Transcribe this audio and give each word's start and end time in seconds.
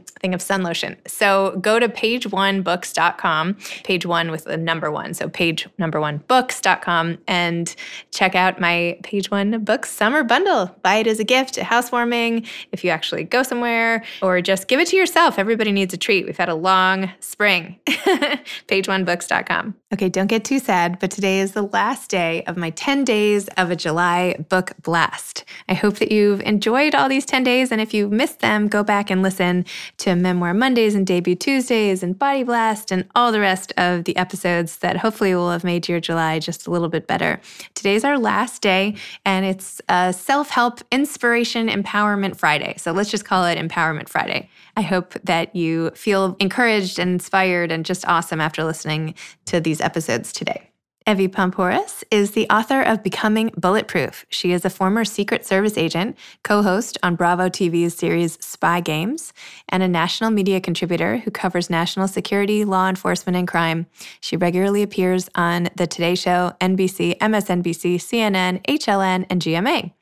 thing 0.00 0.34
of 0.34 0.42
sun 0.42 0.62
lotion. 0.62 0.96
So 1.06 1.58
go 1.60 1.78
to 1.78 1.88
pageonebooks.com, 1.88 3.56
page 3.84 4.06
one 4.06 4.30
with 4.30 4.44
the 4.44 4.56
number 4.56 4.90
one. 4.90 5.14
So 5.14 5.28
page 5.28 5.68
number 5.78 6.00
one 6.00 6.18
books.com 6.28 7.18
and 7.26 7.74
check 8.10 8.34
out 8.34 8.60
my 8.60 8.98
page 9.02 9.30
one 9.30 9.64
books 9.64 9.90
summer 9.90 10.22
bundle. 10.22 10.74
Buy 10.82 10.96
it 10.96 11.06
as 11.06 11.20
a 11.20 11.24
gift, 11.24 11.58
a 11.58 11.64
housewarming, 11.64 12.46
if 12.72 12.84
you 12.84 12.90
actually 12.90 13.24
go 13.24 13.42
somewhere, 13.42 14.04
or 14.20 14.40
just 14.40 14.68
give 14.68 14.80
it 14.80 14.88
to 14.88 14.96
yourself. 14.96 15.38
Everybody 15.38 15.72
needs 15.72 15.94
a 15.94 15.96
treat. 15.96 16.26
We've 16.26 16.36
had 16.36 16.48
a 16.48 16.54
long 16.54 17.10
spring. 17.20 17.78
pageonebooks.com. 17.86 19.74
Okay, 19.92 20.08
don't 20.08 20.26
get 20.26 20.44
too 20.44 20.58
sad, 20.58 20.98
but 20.98 21.10
today 21.10 21.40
is 21.40 21.52
the 21.52 21.62
last 21.62 22.10
day 22.10 22.42
of 22.44 22.56
my 22.56 22.70
10 22.70 23.04
days 23.04 23.48
of 23.56 23.70
a 23.70 23.76
July 23.76 24.36
book 24.48 24.72
blast. 24.82 25.44
I 25.68 25.74
hope 25.74 25.96
that 25.96 26.10
you've 26.10 26.40
enjoyed 26.42 26.94
all 26.94 27.08
these 27.08 27.26
10 27.26 27.44
days, 27.44 27.70
and 27.70 27.80
if 27.80 27.92
you 27.92 28.08
missed 28.08 28.40
them, 28.40 28.68
go 28.68 28.82
back 28.82 29.10
and 29.10 29.22
listen 29.22 29.64
to 29.98 30.14
Memoir 30.14 30.54
Mondays 30.54 30.94
and 30.94 31.06
Debut 31.06 31.34
Tuesdays 31.34 32.02
and 32.02 32.18
Body 32.18 32.42
Blast 32.42 32.90
and 32.90 33.06
all 33.14 33.32
the 33.32 33.40
rest 33.40 33.72
of 33.76 34.04
the 34.04 34.16
episodes 34.16 34.78
that 34.78 34.96
hopefully 34.96 35.34
will 35.34 35.50
have 35.50 35.64
made 35.64 35.88
your 35.88 36.00
July 36.00 36.38
just 36.38 36.66
a 36.66 36.70
little 36.70 36.88
bit 36.88 37.06
better. 37.06 37.40
Today's 37.74 38.04
our 38.04 38.18
last 38.18 38.62
day, 38.62 38.96
and 39.24 39.44
it's 39.44 39.80
a 39.88 40.12
self 40.12 40.50
help 40.50 40.80
inspiration 40.90 41.68
empowerment 41.68 42.36
Friday. 42.36 42.74
So 42.78 42.92
let's 42.92 43.10
just 43.10 43.24
call 43.24 43.44
it 43.44 43.58
Empowerment 43.58 44.08
Friday. 44.08 44.48
I 44.76 44.82
hope 44.82 45.14
that 45.24 45.54
you 45.54 45.90
feel 45.90 46.36
encouraged 46.40 46.98
and 46.98 47.12
inspired 47.12 47.70
and 47.70 47.84
just 47.84 48.06
awesome 48.06 48.40
after 48.40 48.64
listening 48.64 49.14
to 49.46 49.60
these 49.60 49.80
episodes 49.80 50.32
today. 50.32 50.71
Evy 51.06 51.26
Poumpouras 51.26 52.04
is 52.10 52.30
the 52.30 52.48
author 52.48 52.80
of 52.80 53.02
Becoming 53.02 53.50
Bulletproof. 53.56 54.24
She 54.28 54.52
is 54.52 54.64
a 54.64 54.70
former 54.70 55.04
Secret 55.04 55.44
Service 55.44 55.76
agent, 55.76 56.16
co 56.44 56.62
host 56.62 56.96
on 57.02 57.16
Bravo 57.16 57.48
TV's 57.48 57.94
series 57.94 58.38
Spy 58.40 58.80
Games, 58.80 59.32
and 59.68 59.82
a 59.82 59.88
national 59.88 60.30
media 60.30 60.60
contributor 60.60 61.18
who 61.18 61.30
covers 61.30 61.70
national 61.70 62.06
security, 62.06 62.64
law 62.64 62.88
enforcement, 62.88 63.36
and 63.36 63.48
crime. 63.48 63.86
She 64.20 64.36
regularly 64.36 64.82
appears 64.82 65.28
on 65.34 65.70
The 65.74 65.86
Today 65.86 66.14
Show, 66.14 66.52
NBC, 66.60 67.18
MSNBC, 67.18 67.96
CNN, 67.96 68.64
HLN, 68.66 69.26
and 69.28 69.42
GMA. 69.42 69.92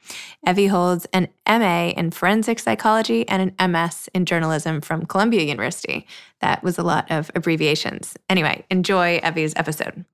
Evy 0.46 0.66
holds 0.66 1.06
an 1.12 1.28
MA 1.48 1.90
in 1.90 2.10
forensic 2.10 2.58
psychology 2.58 3.26
and 3.28 3.54
an 3.58 3.70
MS 3.70 4.10
in 4.14 4.26
journalism 4.26 4.80
from 4.80 5.06
Columbia 5.06 5.42
University. 5.42 6.06
That 6.40 6.62
was 6.62 6.78
a 6.78 6.82
lot 6.82 7.10
of 7.10 7.30
abbreviations. 7.34 8.16
Anyway, 8.28 8.64
enjoy 8.70 9.18
Evy's 9.22 9.54
episode. 9.56 10.04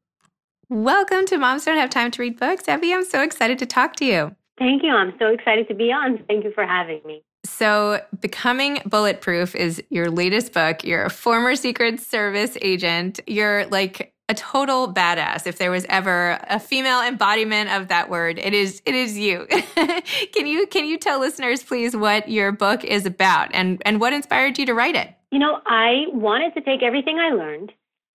Welcome 0.69 1.27
to 1.27 1.39
Moms 1.39 1.65
Don't 1.65 1.77
Have 1.77 1.91
Time 1.91 2.11
to 2.11 2.23
Read 2.23 2.41
Books. 2.41 2.65
Evy, 2.67 2.93
I'm 2.93 3.05
so 3.05 3.23
excited 3.23 3.57
to 3.61 3.67
talk 3.67 3.95
to 3.97 4.05
you. 4.05 4.35
Thank 4.59 4.83
you. 4.83 4.91
I'm 4.91 5.15
so 5.17 5.29
excited 5.29 5.69
to 5.69 5.75
be 5.75 5.93
on. 5.93 6.25
Thank 6.27 6.43
you 6.43 6.51
for 6.51 6.67
having 6.67 7.01
me. 7.07 7.23
So, 7.45 8.01
Becoming 8.19 8.81
Bulletproof 8.85 9.55
is 9.55 9.81
your 9.91 10.11
latest 10.11 10.53
book. 10.53 10.83
You're 10.83 11.05
a 11.05 11.11
former 11.11 11.55
Secret 11.55 12.01
Service 12.01 12.59
agent. 12.63 13.21
You're 13.29 13.67
like 13.67 14.13
a 14.29 14.35
total 14.35 14.93
badass. 14.93 15.47
If 15.47 15.59
there 15.59 15.71
was 15.71 15.87
ever 15.89 16.37
a 16.51 16.59
female 16.59 17.01
embodiment 17.01 17.71
of 17.71 17.87
that 17.87 18.11
word, 18.11 18.41
it 18.41 18.53
is 18.53 18.83
it 18.85 18.97
is 18.97 19.17
you. 19.17 19.47
can 20.33 20.49
you 20.49 20.67
can 20.67 20.85
you 20.85 20.99
tell 20.99 21.21
listeners 21.21 21.63
please 21.63 21.95
what 21.95 22.29
your 22.29 22.51
book 22.51 22.83
is 22.83 23.07
about 23.07 23.51
and 23.55 23.81
and 23.87 24.01
what 24.01 24.13
inspired 24.13 24.59
you 24.59 24.67
to 24.67 24.75
write 24.75 24.97
it? 24.97 25.15
You 25.31 25.39
know, 25.39 25.61
I 25.65 26.07
wanted 26.13 26.55
to 26.55 26.61
take 26.61 26.83
everything 26.83 27.21
I 27.21 27.31
learned 27.31 27.73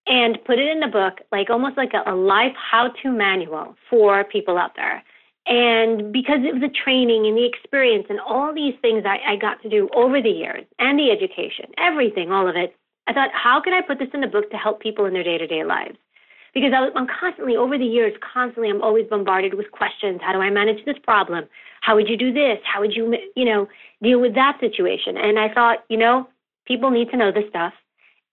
and 0.07 0.37
put 0.45 0.59
it 0.59 0.67
in 0.67 0.79
the 0.79 0.87
book, 0.87 1.19
like 1.31 1.49
almost 1.49 1.77
like 1.77 1.91
a, 1.93 2.09
a 2.09 2.15
life 2.15 2.55
how 2.55 2.89
to 3.01 3.11
manual 3.11 3.75
for 3.89 4.23
people 4.23 4.57
out 4.57 4.71
there. 4.75 5.03
And 5.47 6.13
because 6.13 6.39
of 6.53 6.61
the 6.61 6.69
training 6.69 7.25
and 7.25 7.35
the 7.35 7.45
experience 7.45 8.05
and 8.09 8.19
all 8.19 8.53
these 8.53 8.75
things 8.81 9.03
I, 9.05 9.33
I 9.33 9.35
got 9.35 9.61
to 9.63 9.69
do 9.69 9.89
over 9.95 10.21
the 10.21 10.29
years 10.29 10.65
and 10.79 10.99
the 10.99 11.09
education, 11.09 11.65
everything, 11.77 12.31
all 12.31 12.47
of 12.47 12.55
it, 12.55 12.75
I 13.07 13.13
thought, 13.13 13.29
how 13.33 13.59
can 13.61 13.73
I 13.73 13.81
put 13.81 13.97
this 13.97 14.09
in 14.13 14.21
the 14.21 14.27
book 14.27 14.51
to 14.51 14.57
help 14.57 14.81
people 14.81 15.05
in 15.05 15.13
their 15.13 15.23
day 15.23 15.37
to 15.37 15.47
day 15.47 15.63
lives? 15.63 15.97
Because 16.53 16.73
I, 16.75 16.89
I'm 16.97 17.07
constantly, 17.07 17.55
over 17.55 17.77
the 17.77 17.85
years, 17.85 18.13
constantly, 18.21 18.69
I'm 18.69 18.81
always 18.81 19.07
bombarded 19.07 19.55
with 19.55 19.71
questions. 19.71 20.19
How 20.21 20.33
do 20.33 20.39
I 20.39 20.49
manage 20.49 20.85
this 20.85 20.97
problem? 21.03 21.45
How 21.81 21.95
would 21.95 22.07
you 22.07 22.17
do 22.17 22.31
this? 22.31 22.59
How 22.63 22.81
would 22.81 22.93
you, 22.93 23.15
you 23.35 23.45
know, 23.45 23.67
deal 24.03 24.19
with 24.21 24.35
that 24.35 24.57
situation? 24.59 25.17
And 25.17 25.39
I 25.39 25.51
thought, 25.51 25.85
you 25.89 25.97
know, 25.97 26.27
people 26.65 26.91
need 26.91 27.09
to 27.09 27.17
know 27.17 27.31
this 27.31 27.45
stuff. 27.49 27.73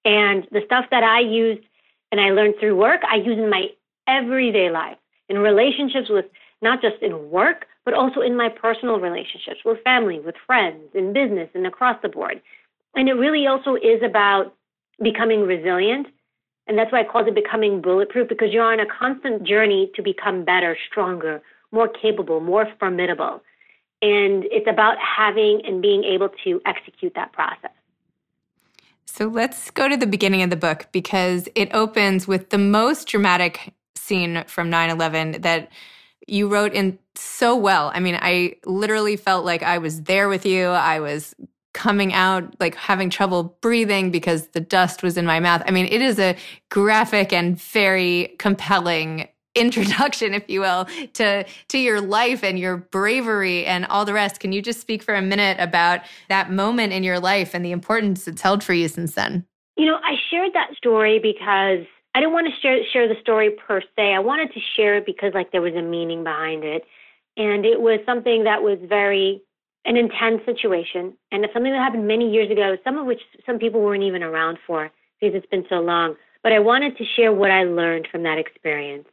And 0.08 0.48
the 0.52 0.62
stuff 0.64 0.86
that 0.91 1.04
I 1.04 1.20
used 1.20 1.60
and 2.10 2.19
I 2.19 2.30
learned 2.30 2.54
through 2.58 2.76
work, 2.76 3.02
I 3.06 3.16
use 3.16 3.36
in 3.36 3.50
my 3.50 3.66
everyday 4.08 4.70
life, 4.70 4.96
in 5.28 5.36
relationships 5.36 6.08
with 6.08 6.24
not 6.62 6.80
just 6.80 7.02
in 7.02 7.30
work, 7.30 7.66
but 7.84 7.92
also 7.92 8.22
in 8.22 8.34
my 8.34 8.48
personal 8.48 8.98
relationships 9.00 9.60
with 9.66 9.84
family, 9.84 10.19
with 10.19 10.34
friends, 10.46 10.82
in 10.94 11.12
business, 11.12 11.50
and 11.52 11.66
across 11.66 12.00
the 12.00 12.08
board. 12.08 12.41
And 12.94 13.06
it 13.10 13.12
really 13.12 13.46
also 13.46 13.74
is 13.74 14.02
about 14.02 14.54
becoming 15.02 15.42
resilient. 15.42 16.06
And 16.66 16.78
that's 16.78 16.90
why 16.90 17.00
I 17.00 17.04
called 17.04 17.28
it 17.28 17.34
becoming 17.34 17.82
bulletproof 17.82 18.30
because 18.30 18.48
you're 18.50 18.64
on 18.64 18.80
a 18.80 18.86
constant 18.86 19.42
journey 19.42 19.90
to 19.94 20.02
become 20.02 20.42
better, 20.42 20.75
stronger, 20.90 21.42
more 21.70 21.88
capable, 21.88 22.40
more 22.40 22.66
formidable. 22.80 23.42
And 24.00 24.44
it's 24.50 24.69
about 24.70 24.96
having 24.98 25.60
and 25.66 25.82
being 25.82 26.02
able 26.04 26.30
to 26.44 26.62
execute 26.64 27.12
that 27.14 27.32
process. 27.32 27.72
So 29.10 29.26
let's 29.26 29.70
go 29.70 29.88
to 29.88 29.96
the 29.96 30.06
beginning 30.06 30.42
of 30.42 30.50
the 30.50 30.56
book 30.56 30.86
because 30.92 31.48
it 31.54 31.74
opens 31.74 32.28
with 32.28 32.50
the 32.50 32.58
most 32.58 33.08
dramatic 33.08 33.72
scene 33.96 34.44
from 34.46 34.70
9 34.70 34.91
11 34.91 35.41
that 35.41 35.70
you 36.26 36.46
wrote 36.46 36.74
in 36.74 36.98
so 37.14 37.56
well. 37.56 37.91
I 37.94 38.00
mean, 38.00 38.19
I 38.20 38.56
literally 38.66 39.16
felt 39.16 39.46
like 39.46 39.62
I 39.62 39.78
was 39.78 40.02
there 40.02 40.28
with 40.28 40.44
you. 40.44 40.66
I 40.66 41.00
was 41.00 41.34
coming 41.72 42.12
out 42.12 42.54
like 42.60 42.74
having 42.74 43.08
trouble 43.08 43.56
breathing 43.60 44.10
because 44.10 44.48
the 44.48 44.60
dust 44.60 45.02
was 45.02 45.16
in 45.16 45.25
my 45.25 45.40
mouth. 45.40 45.62
I 45.64 45.70
mean, 45.70 45.86
it 45.86 46.02
is 46.02 46.19
a 46.19 46.36
graphic 46.69 47.32
and 47.32 47.58
very 47.58 48.36
compelling 48.38 49.28
introduction, 49.60 50.34
if 50.34 50.48
you 50.48 50.60
will, 50.60 50.86
to 51.14 51.44
to 51.69 51.78
your 51.78 52.00
life 52.00 52.42
and 52.42 52.58
your 52.58 52.76
bravery 52.76 53.64
and 53.66 53.86
all 53.86 54.04
the 54.04 54.12
rest. 54.12 54.41
Can 54.41 54.52
you 54.52 54.62
just 54.62 54.80
speak 54.80 55.02
for 55.02 55.14
a 55.14 55.22
minute 55.22 55.56
about 55.60 56.00
that 56.28 56.50
moment 56.50 56.92
in 56.92 57.02
your 57.02 57.20
life 57.20 57.54
and 57.54 57.64
the 57.64 57.72
importance 57.72 58.28
it's 58.28 58.42
held 58.42 58.62
for 58.62 58.72
you 58.72 58.88
since 58.88 59.14
then? 59.14 59.46
You 59.76 59.86
know, 59.86 59.98
I 60.02 60.14
shared 60.30 60.52
that 60.54 60.74
story 60.76 61.19
because 61.19 61.86
I 62.14 62.20
didn't 62.20 62.32
want 62.32 62.48
to 62.48 62.60
share 62.60 62.78
share 62.92 63.08
the 63.08 63.20
story 63.20 63.50
per 63.50 63.80
se. 63.80 64.14
I 64.14 64.19
wanted 64.19 64.52
to 64.52 64.60
share 64.76 64.96
it 64.96 65.06
because 65.06 65.32
like 65.34 65.52
there 65.52 65.62
was 65.62 65.75
a 65.75 65.82
meaning 65.82 66.25
behind 66.25 66.64
it. 66.64 66.84
And 67.37 67.64
it 67.64 67.81
was 67.81 68.00
something 68.05 68.44
that 68.44 68.62
was 68.62 68.78
very 68.88 69.40
an 69.84 69.96
intense 69.96 70.43
situation 70.44 71.14
and 71.31 71.44
it's 71.44 71.55
something 71.55 71.72
that 71.72 71.78
happened 71.78 72.06
many 72.08 72.31
years 72.31 72.50
ago, 72.50 72.76
some 72.82 72.99
of 72.99 73.06
which 73.06 73.20
some 73.46 73.58
people 73.58 73.81
weren't 73.81 74.02
even 74.02 74.22
around 74.22 74.58
for 74.66 74.90
because 75.20 75.34
it's 75.34 75.46
been 75.46 75.64
so 75.69 75.76
long. 75.76 76.16
But 76.43 76.52
I 76.52 76.58
wanted 76.58 76.96
to 76.99 77.05
share 77.05 77.32
what 77.32 77.50
I 77.50 77.64
learned 77.64 78.08
from 78.10 78.22
that 78.25 78.38
experience 78.38 79.06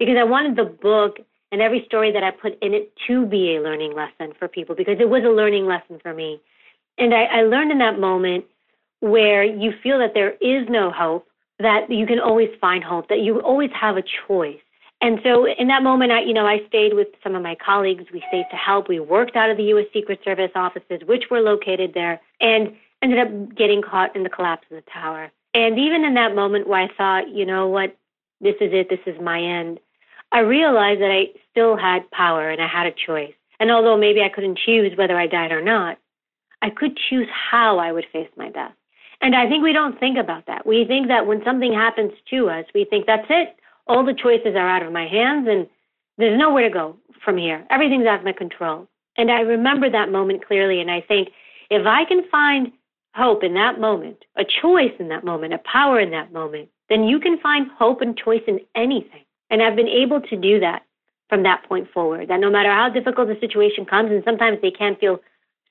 because 0.00 0.16
I 0.18 0.24
wanted 0.24 0.56
the 0.56 0.64
book 0.64 1.18
and 1.52 1.60
every 1.60 1.84
story 1.86 2.10
that 2.10 2.24
I 2.24 2.30
put 2.30 2.60
in 2.62 2.74
it 2.74 2.92
to 3.06 3.26
be 3.26 3.54
a 3.54 3.62
learning 3.62 3.94
lesson 3.94 4.32
for 4.38 4.48
people 4.48 4.74
because 4.74 4.96
it 4.98 5.08
was 5.08 5.22
a 5.24 5.28
learning 5.28 5.66
lesson 5.66 6.00
for 6.02 6.14
me. 6.14 6.40
And 6.98 7.14
I, 7.14 7.24
I 7.24 7.42
learned 7.42 7.70
in 7.70 7.78
that 7.78 8.00
moment 8.00 8.46
where 9.00 9.44
you 9.44 9.72
feel 9.82 9.98
that 9.98 10.14
there 10.14 10.32
is 10.40 10.66
no 10.68 10.90
hope, 10.90 11.28
that 11.58 11.90
you 11.90 12.06
can 12.06 12.18
always 12.18 12.48
find 12.60 12.82
hope, 12.82 13.08
that 13.08 13.20
you 13.20 13.40
always 13.40 13.70
have 13.78 13.96
a 13.96 14.02
choice. 14.26 14.58
And 15.02 15.20
so 15.22 15.46
in 15.46 15.68
that 15.68 15.82
moment, 15.82 16.12
I, 16.12 16.22
you 16.22 16.34
know, 16.34 16.46
I 16.46 16.58
stayed 16.68 16.94
with 16.94 17.08
some 17.22 17.34
of 17.34 17.42
my 17.42 17.54
colleagues. 17.54 18.04
We 18.12 18.22
stayed 18.28 18.46
to 18.50 18.56
help. 18.56 18.88
We 18.88 19.00
worked 19.00 19.36
out 19.36 19.50
of 19.50 19.56
the 19.56 19.64
U.S. 19.64 19.86
Secret 19.92 20.20
Service 20.24 20.50
offices, 20.54 21.00
which 21.06 21.24
were 21.30 21.40
located 21.40 21.92
there, 21.94 22.20
and 22.40 22.74
ended 23.02 23.18
up 23.18 23.56
getting 23.56 23.82
caught 23.82 24.14
in 24.14 24.22
the 24.22 24.28
collapse 24.28 24.66
of 24.70 24.76
the 24.76 24.90
tower. 24.90 25.30
And 25.54 25.78
even 25.78 26.04
in 26.04 26.14
that 26.14 26.34
moment 26.34 26.68
where 26.68 26.82
I 26.82 26.88
thought, 26.96 27.30
you 27.30 27.46
know 27.46 27.66
what, 27.66 27.96
this 28.40 28.56
is 28.60 28.72
it, 28.72 28.88
this 28.88 29.00
is 29.06 29.20
my 29.20 29.40
end, 29.40 29.80
I 30.32 30.40
realized 30.40 31.00
that 31.00 31.10
I 31.10 31.38
still 31.50 31.76
had 31.76 32.10
power 32.10 32.50
and 32.50 32.62
I 32.62 32.68
had 32.68 32.86
a 32.86 32.94
choice. 33.06 33.32
And 33.58 33.70
although 33.70 33.96
maybe 33.96 34.22
I 34.22 34.28
couldn't 34.28 34.58
choose 34.64 34.96
whether 34.96 35.18
I 35.18 35.26
died 35.26 35.52
or 35.52 35.62
not, 35.62 35.98
I 36.62 36.70
could 36.70 36.96
choose 37.08 37.28
how 37.50 37.78
I 37.78 37.92
would 37.92 38.06
face 38.12 38.30
my 38.36 38.50
death. 38.50 38.72
And 39.20 39.34
I 39.34 39.48
think 39.48 39.62
we 39.62 39.72
don't 39.72 39.98
think 40.00 40.16
about 40.18 40.46
that. 40.46 40.66
We 40.66 40.84
think 40.86 41.08
that 41.08 41.26
when 41.26 41.44
something 41.44 41.72
happens 41.72 42.12
to 42.30 42.48
us, 42.48 42.64
we 42.74 42.84
think 42.84 43.06
that's 43.06 43.26
it. 43.28 43.56
All 43.86 44.04
the 44.04 44.14
choices 44.14 44.54
are 44.56 44.68
out 44.68 44.82
of 44.82 44.92
my 44.92 45.06
hands 45.06 45.46
and 45.48 45.66
there's 46.16 46.38
nowhere 46.38 46.68
to 46.68 46.72
go 46.72 46.96
from 47.24 47.36
here. 47.36 47.66
Everything's 47.70 48.06
out 48.06 48.20
of 48.20 48.24
my 48.24 48.32
control. 48.32 48.88
And 49.16 49.30
I 49.30 49.40
remember 49.40 49.90
that 49.90 50.10
moment 50.10 50.46
clearly. 50.46 50.80
And 50.80 50.90
I 50.90 51.00
think 51.00 51.30
if 51.70 51.86
I 51.86 52.04
can 52.04 52.22
find 52.30 52.72
hope 53.14 53.42
in 53.42 53.54
that 53.54 53.80
moment, 53.80 54.24
a 54.36 54.44
choice 54.44 54.92
in 54.98 55.08
that 55.08 55.24
moment, 55.24 55.52
a 55.52 55.58
power 55.58 56.00
in 56.00 56.10
that 56.12 56.32
moment, 56.32 56.68
then 56.88 57.04
you 57.04 57.20
can 57.20 57.38
find 57.40 57.70
hope 57.78 58.00
and 58.00 58.16
choice 58.16 58.42
in 58.46 58.60
anything. 58.74 59.24
And 59.50 59.62
I've 59.62 59.76
been 59.76 59.88
able 59.88 60.20
to 60.20 60.36
do 60.36 60.60
that 60.60 60.82
from 61.28 61.42
that 61.42 61.64
point 61.68 61.90
forward. 61.92 62.28
That 62.28 62.40
no 62.40 62.50
matter 62.50 62.70
how 62.70 62.88
difficult 62.88 63.28
the 63.28 63.38
situation 63.40 63.84
comes, 63.84 64.10
and 64.10 64.22
sometimes 64.24 64.58
they 64.62 64.70
can 64.70 64.96
feel 64.96 65.20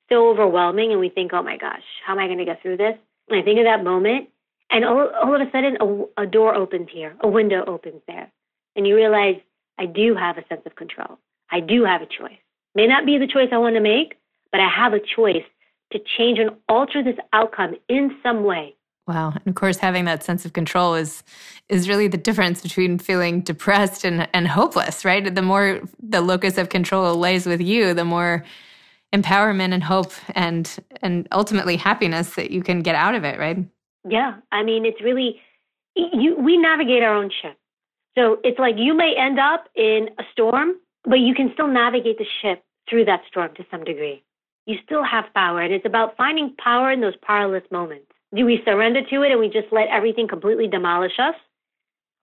so 0.09 0.29
overwhelming, 0.29 0.91
and 0.91 0.99
we 0.99 1.09
think, 1.09 1.33
oh 1.33 1.43
my 1.43 1.57
gosh, 1.57 1.83
how 2.05 2.13
am 2.13 2.19
I 2.19 2.25
going 2.27 2.39
to 2.39 2.45
get 2.45 2.61
through 2.61 2.77
this? 2.77 2.97
And 3.29 3.39
I 3.39 3.43
think 3.43 3.59
of 3.59 3.65
that 3.65 3.83
moment, 3.83 4.29
and 4.71 4.85
all, 4.85 5.09
all 5.23 5.35
of 5.35 5.41
a 5.41 5.51
sudden, 5.51 5.77
a, 5.79 6.23
a 6.23 6.25
door 6.27 6.55
opens 6.55 6.89
here, 6.91 7.15
a 7.21 7.27
window 7.27 7.63
opens 7.65 8.01
there. 8.07 8.31
And 8.75 8.87
you 8.87 8.95
realize, 8.95 9.35
I 9.77 9.85
do 9.85 10.15
have 10.15 10.37
a 10.37 10.45
sense 10.47 10.61
of 10.65 10.75
control. 10.75 11.17
I 11.51 11.59
do 11.59 11.85
have 11.85 12.01
a 12.01 12.05
choice. 12.05 12.37
May 12.75 12.87
not 12.87 13.05
be 13.05 13.17
the 13.17 13.27
choice 13.27 13.49
I 13.51 13.57
want 13.57 13.75
to 13.75 13.81
make, 13.81 14.15
but 14.51 14.61
I 14.61 14.69
have 14.69 14.93
a 14.93 14.99
choice 14.99 15.43
to 15.91 15.99
change 16.17 16.37
and 16.39 16.51
alter 16.67 17.03
this 17.03 17.17
outcome 17.33 17.75
in 17.87 18.17
some 18.21 18.43
way. 18.43 18.75
Wow. 19.09 19.33
And 19.33 19.47
of 19.47 19.55
course 19.55 19.77
having 19.77 20.05
that 20.05 20.23
sense 20.23 20.45
of 20.45 20.53
control 20.53 20.93
is 20.93 21.23
is 21.67 21.89
really 21.89 22.07
the 22.07 22.15
difference 22.15 22.61
between 22.61 22.99
feeling 22.99 23.41
depressed 23.41 24.05
and, 24.05 24.29
and 24.35 24.47
hopeless, 24.47 25.03
right? 25.03 25.33
The 25.33 25.41
more 25.41 25.81
the 25.99 26.21
locus 26.21 26.59
of 26.59 26.69
control 26.69 27.15
lays 27.15 27.47
with 27.47 27.59
you, 27.59 27.95
the 27.95 28.05
more 28.05 28.45
empowerment 29.11 29.73
and 29.73 29.83
hope 29.83 30.11
and 30.35 30.77
and 31.01 31.27
ultimately 31.31 31.75
happiness 31.75 32.35
that 32.35 32.51
you 32.51 32.61
can 32.61 32.83
get 32.83 32.93
out 32.93 33.15
of 33.15 33.23
it, 33.23 33.39
right? 33.39 33.57
Yeah. 34.07 34.35
I 34.51 34.61
mean 34.61 34.85
it's 34.85 35.01
really 35.01 35.41
you 35.95 36.35
we 36.37 36.55
navigate 36.57 37.01
our 37.01 37.15
own 37.15 37.31
ship. 37.41 37.57
So 38.15 38.37
it's 38.43 38.59
like 38.59 38.75
you 38.77 38.93
may 38.93 39.15
end 39.17 39.39
up 39.39 39.69
in 39.75 40.09
a 40.19 40.23
storm, 40.33 40.75
but 41.03 41.17
you 41.17 41.33
can 41.33 41.49
still 41.55 41.67
navigate 41.67 42.19
the 42.19 42.27
ship 42.43 42.63
through 42.87 43.05
that 43.05 43.21
storm 43.27 43.55
to 43.55 43.65
some 43.71 43.83
degree. 43.83 44.23
You 44.67 44.77
still 44.85 45.03
have 45.03 45.33
power 45.33 45.61
and 45.61 45.73
it's 45.73 45.87
about 45.87 46.15
finding 46.15 46.53
power 46.63 46.91
in 46.91 47.01
those 47.01 47.17
powerless 47.23 47.63
moments. 47.71 48.08
Do 48.35 48.45
we 48.45 48.61
surrender 48.63 49.01
to 49.01 49.23
it 49.23 49.31
and 49.31 49.39
we 49.39 49.49
just 49.49 49.71
let 49.71 49.87
everything 49.89 50.27
completely 50.27 50.67
demolish 50.67 51.17
us? 51.19 51.35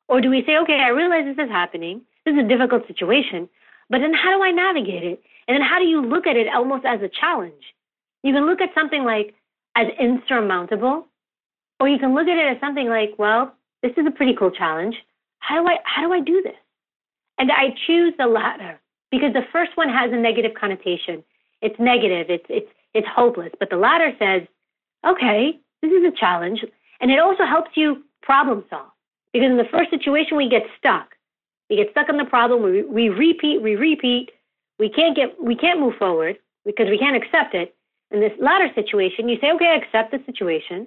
Or 0.09 0.21
do 0.21 0.31
we 0.31 0.45
say, 0.47 0.57
okay, 0.59 0.79
I 0.81 0.91
realize 0.91 1.25
this 1.25 1.45
is 1.45 1.51
happening. 1.51 2.03
This 2.25 2.35
is 2.35 2.45
a 2.45 2.49
difficult 2.49 2.87
situation, 2.87 3.49
but 3.91 3.99
then 3.99 4.13
how 4.13 4.37
do 4.37 4.43
I 4.43 4.51
navigate 4.51 5.05
it? 5.05 5.23
And 5.47 5.57
then 5.57 5.63
how 5.63 5.79
do 5.79 5.85
you 5.85 6.05
look 6.05 6.27
at 6.27 6.37
it 6.37 6.49
almost 6.53 6.85
as 6.85 7.01
a 7.03 7.09
challenge? 7.09 7.63
You 8.23 8.33
can 8.33 8.47
look 8.47 8.61
at 8.61 8.75
something 8.75 9.05
like 9.05 9.35
as 9.77 9.87
insurmountable, 10.01 11.07
or 11.79 11.89
you 11.89 11.99
can 11.99 12.15
look 12.15 12.27
at 12.27 12.37
it 12.37 12.57
as 12.57 12.61
something 12.61 12.89
like, 12.89 13.15
well, 13.19 13.55
this 13.83 13.93
is 13.97 14.07
a 14.07 14.11
pretty 14.11 14.35
cool 14.35 14.51
challenge. 14.51 14.97
How 15.39 15.63
do 15.63 15.69
I 15.69 15.77
how 15.85 16.03
do 16.03 16.13
I 16.13 16.21
do 16.21 16.43
this? 16.43 16.57
And 17.39 17.53
I 17.53 17.75
choose 17.87 18.15
the 18.19 18.27
latter 18.27 18.81
because 19.11 19.33
the 19.33 19.47
first 19.53 19.77
one 19.77 19.89
has 19.89 20.11
a 20.13 20.17
negative 20.17 20.53
connotation. 20.59 21.23
It's 21.63 21.79
negative, 21.79 22.27
it's 22.29 22.47
it's 22.49 22.71
it's 22.95 23.07
hopeless. 23.15 23.53
But 23.61 23.71
the 23.71 23.77
latter 23.77 24.13
says, 24.19 24.43
okay, 25.07 25.61
this 25.91 26.03
is 26.03 26.13
a 26.13 26.17
challenge. 26.17 26.65
And 27.01 27.11
it 27.11 27.19
also 27.19 27.45
helps 27.45 27.71
you 27.75 28.03
problem 28.23 28.65
solve. 28.71 28.91
Because 29.33 29.51
in 29.51 29.57
the 29.57 29.69
first 29.71 29.91
situation, 29.91 30.37
we 30.37 30.49
get 30.49 30.63
stuck. 30.79 31.15
We 31.69 31.77
get 31.77 31.91
stuck 31.91 32.09
on 32.09 32.17
the 32.17 32.25
problem. 32.25 32.63
We, 32.63 32.83
we 32.83 33.09
repeat, 33.09 33.63
we 33.63 33.77
repeat. 33.77 34.31
We 34.79 34.89
can't 34.89 35.17
get, 35.17 35.43
we 35.43 35.57
can't 35.57 35.81
move 35.81 35.95
forward 35.99 36.39
because 36.65 36.89
we 36.89 36.99
can't 36.99 37.17
accept 37.17 37.55
it. 37.55 37.75
In 38.11 38.21
this 38.21 38.33
latter 38.41 38.69
situation, 38.75 39.29
you 39.29 39.37
say, 39.41 39.51
okay, 39.53 39.67
I 39.67 39.77
accept 39.77 40.13
the 40.13 40.21
situation, 40.27 40.87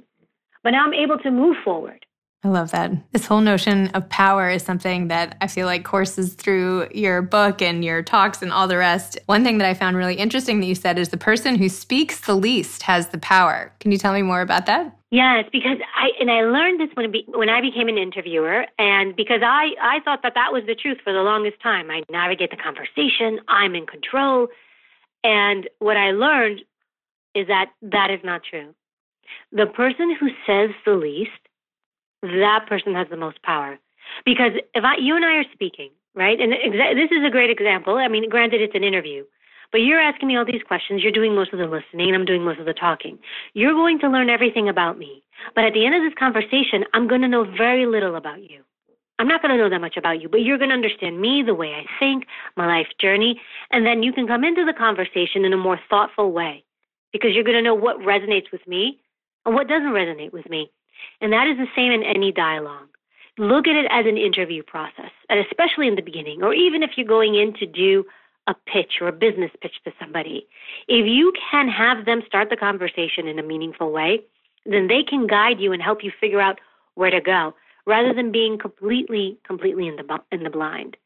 but 0.63 0.72
now 0.72 0.86
I'm 0.86 0.94
able 0.94 1.18
to 1.19 1.31
move 1.31 1.57
forward. 1.63 2.06
I 2.41 2.47
love 2.47 2.71
that. 2.71 2.91
This 3.12 3.25
whole 3.25 3.41
notion 3.41 3.89
of 3.89 4.07
power 4.07 4.50
is 4.50 4.63
something 4.63 5.09
that 5.09 5.36
I 5.41 5.47
feel 5.47 5.65
like 5.65 5.83
courses 5.83 6.36
through 6.36 6.88
your 6.94 7.21
book 7.21 7.62
and 7.62 7.83
your 7.83 8.01
talks 8.01 8.41
and 8.41 8.53
all 8.53 8.65
the 8.65 8.77
rest. 8.77 9.19
One 9.25 9.44
thing 9.44 9.57
that 9.57 9.68
I 9.68 9.74
found 9.74 9.97
really 9.97 10.15
interesting 10.15 10.62
that 10.62 10.65
you 10.65 10.75
said 10.75 10.97
is 10.97 11.09
the 11.09 11.18
person 11.18 11.56
who 11.56 11.68
speaks 11.68 12.21
the 12.21 12.36
least 12.36 12.83
has 12.83 13.09
the 13.09 13.18
power. 13.18 13.74
Can 13.81 13.91
you 13.91 13.97
tell 13.97 14.13
me 14.13 14.21
more 14.21 14.39
about 14.39 14.68
that? 14.68 14.95
Yes, 15.12 15.45
because 15.51 15.80
I 15.97 16.12
and 16.21 16.31
I 16.31 16.41
learned 16.41 16.80
this 16.80 16.89
when 16.94 17.12
when 17.30 17.50
I 17.50 17.62
became 17.62 17.89
an 17.89 17.97
interviewer, 17.97 18.68
and 18.77 19.15
because 19.15 19.42
I 19.44 19.71
I 19.81 20.00
thought 20.06 20.21
that 20.21 20.35
that 20.35 20.53
was 20.53 20.63
the 20.68 20.75
truth 20.75 21.00
for 21.03 21.12
the 21.12 21.24
longest 21.24 21.59
time. 21.62 21.89
I 21.89 22.03
navigate 22.12 22.51
the 22.51 22.57
conversation, 22.57 23.39
I'm 23.47 23.74
in 23.74 23.88
control, 23.88 24.50
and 25.24 25.68
what 25.80 25.97
I 25.97 26.12
learned 26.12 26.62
is 27.33 27.47
that 27.47 27.71
that 27.81 28.12
is 28.12 28.19
not 28.24 28.44
true. 28.47 28.75
The 29.51 29.65
person 29.65 30.15
who 30.19 30.30
says 30.45 30.69
the 30.85 30.94
least 30.94 31.31
that 32.21 32.66
person 32.68 32.94
has 32.95 33.07
the 33.10 33.18
most 33.18 33.42
power. 33.44 33.77
Because 34.25 34.51
if 34.74 34.83
I, 34.83 34.98
you 34.98 35.16
and 35.16 35.25
I 35.25 35.36
are 35.36 35.45
speaking, 35.54 35.92
right? 36.16 36.39
And 36.39 36.54
exa- 36.54 36.95
this 36.95 37.12
is 37.12 37.25
a 37.25 37.30
great 37.30 37.50
example. 37.50 37.95
I 37.95 38.07
mean, 38.07 38.30
granted, 38.30 38.62
it's 38.62 38.75
an 38.75 38.83
interview, 38.83 39.24
but 39.71 39.80
you're 39.80 40.00
asking 40.00 40.27
me 40.27 40.36
all 40.36 40.45
these 40.45 40.63
questions. 40.63 41.04
You're 41.04 41.12
doing 41.12 41.36
most 41.36 41.54
of 41.54 41.60
the 41.60 41.66
listening, 41.66 42.07
and 42.07 42.16
I'm 42.16 42.25
doing 42.25 42.44
most 42.44 42.60
of 42.60 42.66
the 42.66 42.74
talking. 42.74 43.19
You're 43.54 43.74
going 43.74 44.00
to 44.00 44.10
learn 44.10 44.30
everything 44.30 44.68
about 44.68 44.98
me. 44.98 45.24
But 45.56 45.63
at 45.63 45.74
the 45.74 45.86
end 45.86 45.95
of 45.95 46.01
this 46.01 46.18
conversation, 46.18 46.86
I'm 46.94 47.07
going 47.07 47.21
to 47.21 47.27
know 47.27 47.44
very 47.45 47.86
little 47.86 48.16
about 48.16 48.42
you. 48.42 48.63
I'm 49.19 49.27
not 49.27 49.42
going 49.42 49.56
to 49.56 49.62
know 49.62 49.69
that 49.69 49.81
much 49.81 49.98
about 49.98 50.21
you, 50.21 50.30
but 50.30 50.42
you're 50.42 50.57
going 50.57 50.69
to 50.69 50.75
understand 50.75 51.19
me, 51.19 51.44
the 51.45 51.54
way 51.54 51.74
I 51.74 51.83
think, 52.00 52.25
my 52.56 52.66
life 52.66 52.88
journey, 53.01 53.39
and 53.69 53.86
then 53.86 54.01
you 54.01 54.13
can 54.13 54.27
come 54.27 54.45
into 54.45 54.66
the 54.66 54.74
conversation 54.74 55.44
in 55.44 55.51
a 55.51 55.57
more 55.57 55.80
thoughtful 55.89 56.31
way 56.31 56.63
because 57.12 57.31
you're 57.33 57.44
going 57.44 57.57
to 57.57 57.62
know 57.62 57.75
what 57.75 58.00
resonates 58.00 58.50
with 58.51 58.66
me 58.66 59.00
and 59.45 59.54
what 59.54 59.68
doesn't 59.68 59.89
resonate 59.89 60.31
with 60.31 60.50
me. 60.50 60.71
And 61.22 61.34
that 61.34 61.48
is 61.48 61.57
the 61.57 61.68
same 61.75 61.92
in 61.92 62.04
any 62.04 62.31
dialogue. 62.31 62.88
Look 63.38 63.68
at 63.68 63.75
it 63.75 63.88
as 63.90 64.06
an 64.06 64.18
interview 64.18 64.63
process, 64.63 65.12
and 65.30 65.40
especially 65.40 65.88
in 65.88 65.96
the 65.96 66.01
beginning, 66.01 66.44
or 66.44 66.54
even 66.54 66.84
if 66.84 66.92
you're 66.98 67.07
going 67.07 67.36
in 67.36 67.54
to 67.56 67.66
do 67.66 68.06
a 68.48 68.56
pitch 68.66 68.94
or 69.00 69.07
a 69.07 69.13
business 69.13 69.51
pitch 69.62 69.75
to 69.86 69.92
somebody. 70.00 70.48
If 70.88 71.06
you 71.06 71.31
can 71.51 71.68
have 71.69 72.06
them 72.06 72.22
start 72.25 72.50
the 72.50 72.57
conversation 72.57 73.28
in 73.28 73.38
a 73.38 73.44
meaningful 73.44 73.92
way, 73.92 74.22
then 74.66 74.88
they 74.88 75.04
can 75.04 75.28
guide 75.28 75.60
you 75.60 75.72
and 75.72 75.81
help 75.81 76.04
you 76.04 76.12
figure 76.19 76.42
out 76.42 76.60
where 76.96 77.12
to 77.12 77.22
go 77.22 77.54
rather 77.86 78.13
than 78.13 78.31
being 78.31 78.57
completely 78.57 79.38
completely 79.45 79.88
in 79.88 79.95
the 79.95 80.19
in 80.31 80.44
the 80.44 80.50
blind. 80.50 80.98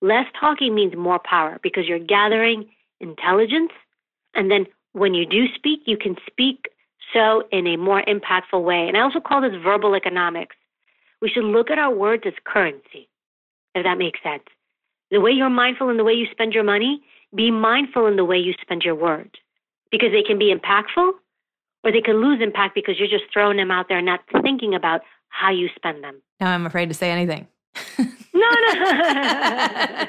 Less 0.00 0.26
talking 0.38 0.74
means 0.74 0.94
more 0.94 1.18
power 1.18 1.58
because 1.62 1.86
you're 1.86 1.98
gathering 1.98 2.68
intelligence 3.00 3.72
and 4.34 4.50
then 4.50 4.66
when 4.92 5.14
you 5.14 5.24
do 5.26 5.46
speak, 5.54 5.82
you 5.86 5.96
can 5.96 6.16
speak 6.26 6.68
so 7.12 7.44
in 7.50 7.66
a 7.66 7.76
more 7.76 8.02
impactful 8.02 8.62
way. 8.62 8.86
And 8.86 8.96
I 8.96 9.00
also 9.00 9.20
call 9.20 9.40
this 9.40 9.54
verbal 9.62 9.94
economics. 9.94 10.56
We 11.20 11.28
should 11.28 11.44
look 11.44 11.70
at 11.70 11.78
our 11.78 11.94
words 11.94 12.22
as 12.26 12.32
currency, 12.44 13.08
if 13.74 13.84
that 13.84 13.98
makes 13.98 14.22
sense. 14.22 14.44
The 15.10 15.20
way 15.20 15.32
you're 15.32 15.50
mindful 15.50 15.88
in 15.88 15.96
the 15.96 16.04
way 16.04 16.12
you 16.12 16.26
spend 16.30 16.52
your 16.52 16.64
money, 16.64 17.02
be 17.34 17.50
mindful 17.50 18.06
in 18.06 18.16
the 18.16 18.24
way 18.24 18.38
you 18.38 18.54
spend 18.60 18.82
your 18.82 18.94
words 18.94 19.32
because 19.90 20.10
they 20.12 20.22
can 20.22 20.38
be 20.38 20.54
impactful 20.54 21.12
or 21.82 21.92
they 21.92 22.00
can 22.00 22.20
lose 22.20 22.40
impact 22.40 22.74
because 22.74 22.98
you're 22.98 23.08
just 23.08 23.24
throwing 23.32 23.56
them 23.56 23.70
out 23.70 23.88
there 23.88 23.98
and 23.98 24.06
not 24.06 24.20
thinking 24.42 24.74
about 24.74 25.02
how 25.28 25.50
you 25.50 25.68
spend 25.74 26.02
them. 26.04 26.20
Now 26.40 26.52
I'm 26.52 26.66
afraid 26.66 26.88
to 26.88 26.94
say 26.94 27.10
anything. 27.10 27.46
no, 27.98 28.06
no. 28.34 28.74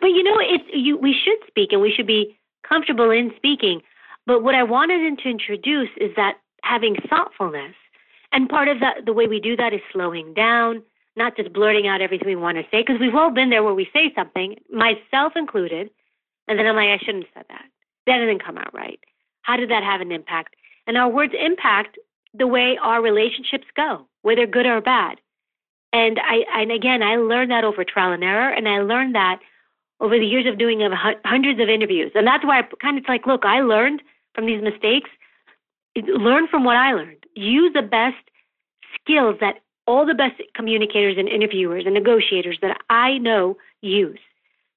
but 0.00 0.08
you 0.08 0.22
know, 0.22 0.36
it's 0.40 0.64
you. 0.72 0.96
We 0.96 1.14
should 1.14 1.38
speak, 1.46 1.72
and 1.72 1.80
we 1.80 1.92
should 1.92 2.06
be 2.06 2.36
comfortable 2.68 3.10
in 3.10 3.32
speaking. 3.36 3.82
But 4.26 4.42
what 4.42 4.54
I 4.54 4.62
wanted 4.62 5.18
to 5.18 5.28
introduce 5.28 5.90
is 5.96 6.10
that 6.16 6.38
having 6.62 6.96
thoughtfulness. 7.08 7.74
And 8.32 8.48
part 8.48 8.68
of 8.68 8.80
that, 8.80 9.04
the 9.04 9.12
way 9.12 9.26
we 9.26 9.40
do 9.40 9.56
that 9.56 9.74
is 9.74 9.80
slowing 9.92 10.32
down, 10.32 10.82
not 11.16 11.36
just 11.36 11.52
blurting 11.52 11.86
out 11.86 12.00
everything 12.00 12.28
we 12.28 12.36
want 12.36 12.56
to 12.56 12.64
say, 12.70 12.82
because 12.82 13.00
we've 13.00 13.14
all 13.14 13.30
been 13.30 13.50
there 13.50 13.62
where 13.62 13.74
we 13.74 13.88
say 13.92 14.12
something, 14.14 14.56
myself 14.70 15.32
included, 15.36 15.90
and 16.48 16.58
then 16.58 16.66
I'm 16.66 16.76
like, 16.76 16.88
I 16.88 16.98
shouldn't 16.98 17.24
have 17.24 17.32
said 17.34 17.46
that. 17.48 17.64
That 18.06 18.18
didn't 18.18 18.44
come 18.44 18.58
out 18.58 18.72
right. 18.72 18.98
How 19.42 19.56
did 19.56 19.70
that 19.70 19.82
have 19.82 20.00
an 20.00 20.12
impact? 20.12 20.56
And 20.86 20.96
our 20.96 21.08
words 21.08 21.34
impact 21.38 21.98
the 22.32 22.46
way 22.46 22.78
our 22.82 23.02
relationships 23.02 23.66
go, 23.76 24.06
whether 24.22 24.46
good 24.46 24.66
or 24.66 24.80
bad. 24.80 25.18
And 25.92 26.18
I, 26.18 26.60
and 26.60 26.72
again, 26.72 27.02
I 27.02 27.16
learned 27.16 27.50
that 27.50 27.64
over 27.64 27.84
trial 27.84 28.12
and 28.12 28.24
error, 28.24 28.50
and 28.50 28.66
I 28.66 28.78
learned 28.78 29.14
that 29.14 29.40
over 30.00 30.18
the 30.18 30.26
years 30.26 30.46
of 30.46 30.58
doing 30.58 30.80
hundreds 31.24 31.60
of 31.60 31.68
interviews. 31.68 32.12
And 32.14 32.26
that's 32.26 32.44
why 32.44 32.60
I 32.60 32.62
kind 32.80 32.98
of 32.98 33.04
like, 33.08 33.26
look, 33.26 33.44
I 33.44 33.60
learned 33.60 34.02
from 34.34 34.46
these 34.46 34.62
mistakes. 34.62 35.10
Learn 35.96 36.48
from 36.48 36.64
what 36.64 36.76
I 36.76 36.92
learned. 36.92 37.24
Use 37.34 37.72
the 37.74 37.82
best 37.82 38.16
skills 39.00 39.36
that 39.40 39.56
all 39.86 40.06
the 40.06 40.14
best 40.14 40.40
communicators 40.54 41.16
and 41.18 41.28
interviewers 41.28 41.84
and 41.84 41.94
negotiators 41.94 42.58
that 42.62 42.78
I 42.88 43.18
know 43.18 43.56
use. 43.80 44.20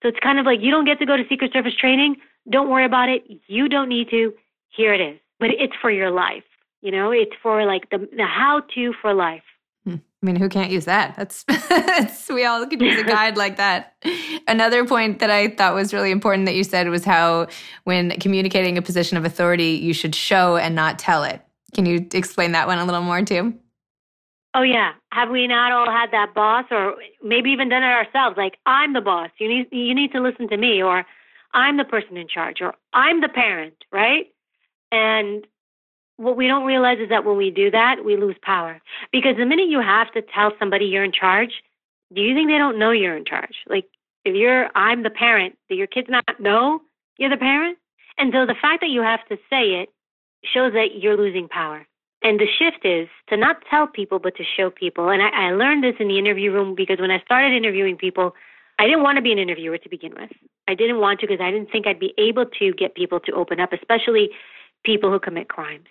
So 0.02 0.10
it's 0.10 0.20
kind 0.22 0.40
of 0.40 0.46
like 0.46 0.60
you 0.62 0.72
don't 0.72 0.86
get 0.86 1.00
to 1.00 1.06
go 1.06 1.16
to 1.18 1.24
Secret 1.30 1.54
Service 1.54 1.76
training. 1.76 2.18
Don't 2.50 2.70
worry 2.70 2.86
about 2.86 3.10
it. 3.10 3.24
You 3.48 3.70
don't 3.70 3.90
need 3.90 4.10
to. 4.10 4.34
Here 4.70 4.94
it 4.94 5.02
is. 5.02 5.20
But 5.40 5.50
it's 5.52 5.74
for 5.82 5.92
your 5.92 6.12
life. 6.12 6.44
You 6.82 6.92
know, 6.92 7.12
it's 7.12 7.32
for 7.42 7.66
like 7.66 7.90
the, 7.90 8.08
the 8.16 8.26
how 8.26 8.62
to 8.76 8.94
for 9.02 9.14
life. 9.14 9.44
I 10.26 10.32
mean, 10.32 10.38
who 10.38 10.50
can't 10.50 10.72
use 10.72 10.86
that? 10.86 11.16
That's, 11.16 11.44
that's 11.70 12.28
we 12.30 12.46
all 12.46 12.66
could 12.66 12.82
use 12.82 13.00
a 13.00 13.04
guide 13.04 13.38
like 13.38 13.58
that. 13.58 13.94
Another 14.48 14.84
point 14.84 15.20
that 15.20 15.30
I 15.30 15.50
thought 15.50 15.76
was 15.76 15.94
really 15.94 16.10
important 16.10 16.48
that 16.48 16.56
you 16.56 16.64
said 16.64 16.90
was 16.90 17.06
how 17.06 17.46
when 17.84 18.10
communicating 18.20 18.76
a 18.76 18.82
position 18.82 19.18
of 19.18 19.26
authority, 19.26 19.80
you 19.84 19.94
should 19.94 20.16
show 20.16 20.58
and 20.58 20.74
not 20.74 20.98
tell 20.98 21.24
it. 21.24 21.42
Can 21.76 21.86
you 21.86 22.08
explain 22.12 22.54
that 22.54 22.66
one 22.66 22.80
a 22.80 22.86
little 22.86 23.04
more 23.04 23.22
too? 23.22 23.54
Oh 24.56 24.64
yeah. 24.64 24.94
Have 25.12 25.30
we 25.30 25.46
not 25.46 25.72
all 25.72 25.92
had 25.92 26.10
that 26.12 26.34
boss 26.34 26.66
or 26.72 26.96
maybe 27.24 27.52
even 27.52 27.70
done 27.70 27.84
it 27.84 27.86
ourselves? 27.86 28.36
Like, 28.36 28.58
I'm 28.66 28.94
the 28.94 29.02
boss. 29.02 29.30
You 29.38 29.48
need 29.48 29.68
you 29.72 29.94
need 29.94 30.12
to 30.14 30.22
listen 30.22 30.48
to 30.50 30.58
me 30.58 30.82
or 30.82 31.06
I'm 31.54 31.78
the 31.78 31.84
person 31.84 32.18
in 32.18 32.28
charge 32.28 32.62
or 32.62 32.74
I'm 32.94 33.22
the 33.22 33.30
parent, 33.30 33.76
right? 33.92 34.26
And 34.92 35.46
what 36.18 36.38
we 36.38 36.48
don't 36.48 36.66
realize 36.66 37.00
is 37.00 37.10
that 37.10 37.26
when 37.26 37.38
we 37.38 37.52
do 37.52 37.70
that, 37.72 38.06
we 38.06 38.16
lose 38.16 38.36
power. 38.42 38.82
Because 39.12 39.36
the 39.38 39.46
minute 39.46 39.68
you 39.70 39.82
have 39.82 40.12
to 40.14 40.22
tell 40.22 40.52
somebody 40.58 40.86
you're 40.86 41.04
in 41.04 41.12
charge, 41.12 41.52
do 42.14 42.22
you 42.22 42.34
think 42.34 42.50
they 42.50 42.58
don't 42.58 42.80
know 42.80 42.92
you're 42.92 43.18
in 43.18 43.26
charge? 43.26 43.56
Like 43.68 43.86
if 44.24 44.36
you're 44.36 44.70
I'm 44.76 45.04
the 45.04 45.10
parent, 45.10 45.58
do 45.70 45.76
your 45.76 45.88
kids 45.88 46.08
not 46.10 46.24
know 46.40 46.82
you're 47.18 47.30
the 47.30 47.38
parent? 47.38 47.78
And 48.18 48.32
so 48.34 48.46
the 48.46 48.56
fact 48.62 48.82
that 48.82 48.90
you 48.90 49.02
have 49.02 49.26
to 49.30 49.36
say 49.50 49.82
it 49.82 49.90
shows 50.54 50.74
that 50.74 51.00
you're 51.02 51.18
losing 51.18 51.48
power. 51.48 51.86
And 52.22 52.40
the 52.40 52.48
shift 52.48 52.86
is 52.86 53.08
to 53.30 53.38
not 53.38 53.58
tell 53.70 53.86
people, 53.86 54.20
but 54.20 54.36
to 54.38 54.44
show 54.58 54.70
people. 54.70 55.10
And 55.10 55.22
I, 55.22 55.50
I 55.50 55.52
learned 55.52 55.84
this 55.84 55.96
in 56.00 56.08
the 56.08 56.18
interview 56.18 56.52
room 56.52 56.74
because 56.76 57.00
when 57.00 57.12
I 57.12 57.20
started 57.20 57.56
interviewing 57.56 57.98
people, 57.98 58.34
I 58.80 58.86
didn't 58.86 59.04
want 59.04 59.18
to 59.18 59.22
be 59.22 59.32
an 59.32 59.38
interviewer 59.38 59.78
to 59.78 59.90
begin 59.90 60.14
with. 60.20 60.32
I 60.68 60.76
didn't 60.76 61.00
want 61.00 61.20
to 61.20 61.28
because 61.28 61.42
I 61.42 61.52
didn't 61.52 61.72
think 61.72 61.86
I'd 61.86 62.00
be 62.00 62.14
able 62.18 62.46
to 62.60 62.74
get 62.74 62.96
people 62.96 63.20
to 63.22 63.32
open 63.34 63.60
up, 63.60 63.74
especially 63.74 64.30
people 64.84 65.12
who 65.12 65.20
commit 65.20 65.50
crimes. 65.50 65.86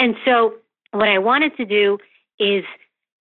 And 0.00 0.16
so 0.24 0.54
what 0.92 1.08
I 1.08 1.18
wanted 1.18 1.56
to 1.58 1.64
do 1.64 1.98
is 2.38 2.64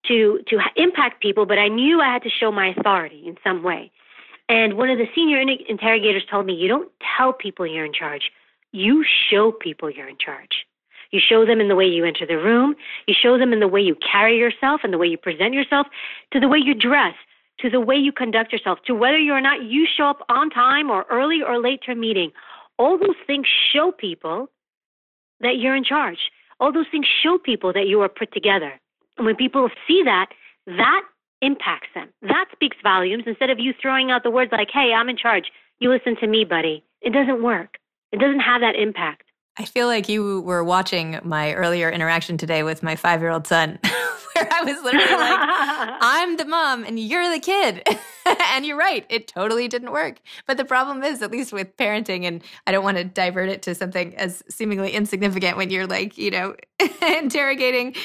to 0.08 0.40
to 0.48 0.60
impact 0.78 1.22
people, 1.22 1.46
but 1.46 1.60
I 1.60 1.68
knew 1.68 2.02
I 2.02 2.12
had 2.12 2.24
to 2.24 2.30
show 2.30 2.52
my 2.52 2.68
authority 2.70 3.22
in 3.28 3.38
some 3.44 3.62
way. 3.64 3.92
And 4.48 4.76
one 4.76 4.90
of 4.90 4.98
the 4.98 5.10
senior 5.14 5.40
interrogators 5.42 6.26
told 6.32 6.46
me, 6.46 6.54
"You 6.54 6.70
don't 6.70 6.90
tell 7.16 7.34
people 7.34 7.68
you're 7.68 7.86
in 7.86 7.94
charge. 7.94 8.32
You 8.72 9.04
show 9.30 9.52
people 9.52 9.90
you're 9.90 10.08
in 10.08 10.18
charge." 10.18 10.66
You 11.12 11.20
show 11.20 11.44
them 11.44 11.60
in 11.60 11.68
the 11.68 11.76
way 11.76 11.88
you 11.88 12.06
enter 12.06 12.26
the 12.26 12.38
room. 12.38 12.76
You 13.08 13.16
show 13.16 13.38
them 13.38 13.52
in 13.52 13.60
the 13.60 13.68
way 13.68 13.82
you 13.82 13.96
carry 13.96 14.38
yourself 14.38 14.84
and 14.84 14.94
the 14.94 14.98
way 14.98 15.08
you 15.08 15.18
present 15.18 15.56
yourself, 15.56 15.88
to 16.32 16.40
the 16.40 16.48
way 16.48 16.60
you 16.60 16.76
dress, 16.76 17.16
to 17.58 17.70
the 17.70 17.80
way 17.80 17.98
you 17.98 18.12
conduct 18.12 18.54
yourself, 18.54 18.82
to 18.84 18.94
whether 18.94 19.18
or 19.18 19.42
not 19.42 19.64
you 19.64 19.88
show 19.88 20.06
up 20.06 20.24
on 20.30 20.52
time 20.52 20.90
or 20.90 21.08
early 21.10 21.42
or 21.42 21.58
late 21.58 21.82
to 21.82 21.92
a 21.94 21.96
meeting. 21.96 22.32
All 22.78 22.98
those 22.98 23.18
things 23.26 23.48
show 23.74 23.92
people 23.92 24.50
that 25.40 25.58
you're 25.58 25.76
in 25.76 25.84
charge. 25.84 26.32
All 26.60 26.72
those 26.72 26.88
things 26.92 27.06
show 27.24 27.38
people 27.38 27.74
that 27.74 27.88
you 27.88 28.02
are 28.02 28.10
put 28.10 28.34
together. 28.34 28.80
And 29.18 29.26
when 29.26 29.36
people 29.36 29.70
see 29.88 30.02
that, 30.04 30.30
that 30.66 31.02
impacts 31.42 31.88
them. 31.96 32.10
That 32.22 32.46
speaks 32.52 32.78
volumes 32.84 33.24
instead 33.26 33.50
of 33.50 33.60
you 33.60 33.74
throwing 33.82 34.12
out 34.12 34.24
the 34.24 34.32
words 34.32 34.52
like, 34.52 34.70
hey, 34.74 34.94
I'm 34.94 35.10
in 35.10 35.18
charge. 35.18 35.46
You 35.80 35.90
listen 35.90 36.16
to 36.18 36.28
me, 36.28 36.44
buddy. 36.44 36.84
It 37.02 37.14
doesn't 37.14 37.44
work. 37.44 37.78
It 38.12 38.20
doesn't 38.20 38.42
have 38.42 38.62
that 38.62 38.76
impact. 38.76 39.24
I 39.60 39.66
feel 39.66 39.88
like 39.88 40.08
you 40.08 40.40
were 40.40 40.64
watching 40.64 41.20
my 41.22 41.54
earlier 41.54 41.90
interaction 41.90 42.38
today 42.38 42.64
with 42.64 42.82
my 42.82 42.96
five 42.96 43.20
year 43.20 43.30
old 43.30 43.46
son, 43.46 43.78
where 43.84 44.48
I 44.50 44.64
was 44.64 44.82
literally 44.82 45.12
like, 45.12 45.40
I'm 46.02 46.38
the 46.38 46.46
mom 46.46 46.86
and 46.86 46.98
you're 46.98 47.30
the 47.30 47.42
kid. 47.42 47.86
and 48.26 48.66
you're 48.66 48.78
right, 48.78 49.06
it 49.10 49.28
totally 49.28 49.68
didn't 49.68 49.92
work. 49.92 50.22
But 50.48 50.56
the 50.56 50.64
problem 50.64 51.04
is, 51.04 51.22
at 51.22 51.30
least 51.30 51.52
with 51.52 51.76
parenting, 51.76 52.24
and 52.24 52.42
I 52.66 52.72
don't 52.72 52.86
want 52.86 52.98
to 52.98 53.04
divert 53.04 53.50
it 53.50 53.62
to 53.64 53.76
something 53.76 54.16
as 54.16 54.44
seemingly 54.50 54.92
insignificant 54.92 55.58
when 55.58 55.70
you're 55.70 55.88
like, 55.88 56.18
you 56.18 56.32
know, 56.32 56.56
interrogating 57.02 57.96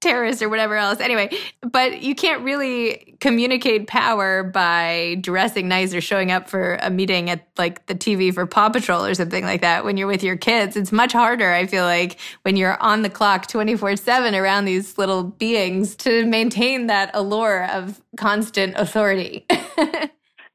terrorist 0.00 0.42
or 0.42 0.48
whatever 0.48 0.76
else. 0.76 1.00
Anyway, 1.00 1.30
but 1.60 2.02
you 2.02 2.14
can't 2.14 2.42
really 2.42 3.16
communicate 3.20 3.86
power 3.86 4.42
by 4.42 5.16
dressing 5.20 5.68
nice 5.68 5.94
or 5.94 6.00
showing 6.00 6.30
up 6.30 6.48
for 6.48 6.78
a 6.80 6.90
meeting 6.90 7.28
at 7.30 7.46
like 7.58 7.84
the 7.86 7.94
TV 7.94 8.32
for 8.32 8.46
Paw 8.46 8.70
Patrol 8.70 9.04
or 9.04 9.14
something 9.14 9.44
like 9.44 9.60
that 9.60 9.84
when 9.84 9.96
you're 9.96 10.06
with 10.06 10.22
your 10.22 10.36
kids. 10.36 10.76
It's 10.76 10.92
much 10.92 11.12
harder, 11.12 11.52
I 11.52 11.66
feel 11.66 11.84
like, 11.84 12.18
when 12.42 12.56
you're 12.56 12.80
on 12.82 13.02
the 13.02 13.10
clock 13.10 13.46
24 13.46 13.96
7 13.96 14.34
around 14.34 14.64
these 14.64 14.96
little 14.96 15.24
beings 15.24 15.94
to 15.96 16.24
maintain 16.26 16.86
that 16.86 17.10
allure 17.14 17.66
of 17.70 18.00
constant 18.16 18.74
authority. 18.76 19.46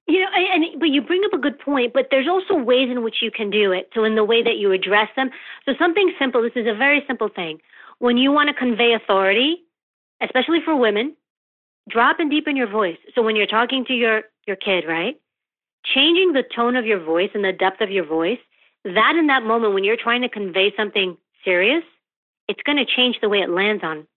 You 0.08 0.20
know, 0.20 0.28
and 0.54 0.80
but 0.80 0.90
you 0.90 1.02
bring 1.02 1.24
up 1.26 1.34
a 1.34 1.40
good 1.40 1.58
point, 1.58 1.92
but 1.92 2.10
there's 2.12 2.28
also 2.28 2.54
ways 2.54 2.92
in 2.92 3.04
which 3.04 3.24
you 3.24 3.32
can 3.32 3.50
do 3.50 3.72
it. 3.72 3.90
So 3.96 4.04
in 4.04 4.14
the 4.14 4.24
way 4.24 4.44
that 4.44 4.58
you 4.58 4.72
address 4.72 5.10
them. 5.16 5.32
So 5.66 5.74
something 5.80 6.14
simple. 6.20 6.44
This 6.44 6.52
is 6.56 6.68
a 6.68 6.76
very 6.76 7.04
simple 7.08 7.28
thing 7.28 7.58
when 8.00 8.18
you 8.18 8.32
want 8.32 8.50
to 8.50 8.54
convey 8.54 8.94
authority, 8.94 9.64
especially 10.22 10.60
for 10.64 10.76
women, 10.76 11.16
drop 11.90 12.20
and 12.20 12.30
deepen 12.30 12.56
your 12.56 12.70
voice. 12.70 12.98
So 13.14 13.22
when 13.22 13.36
you're 13.36 13.48
talking 13.48 13.86
to 13.86 13.94
your, 13.94 14.24
your 14.48 14.56
kid, 14.56 14.86
right? 14.88 15.20
Changing 15.84 16.34
the 16.34 16.44
tone 16.56 16.76
of 16.76 16.86
your 16.86 17.00
voice 17.04 17.30
and 17.34 17.44
the 17.44 17.54
depth 17.54 17.82
of 17.82 17.92
your 17.92 18.06
voice, 18.06 18.40
that 18.84 19.16
in 19.18 19.28
that 19.28 19.44
moment 19.44 19.74
when 19.74 19.84
you're 19.84 19.98
trying 19.98 20.22
to 20.22 20.30
convey 20.30 20.74
something 20.76 21.18
serious, 21.44 21.84
it's 22.48 22.62
going 22.64 22.78
to 22.78 22.86
change 22.86 23.18
the 23.22 23.30
way 23.30 23.40
it 23.40 23.50
lands 23.50 23.84
on 23.84 24.08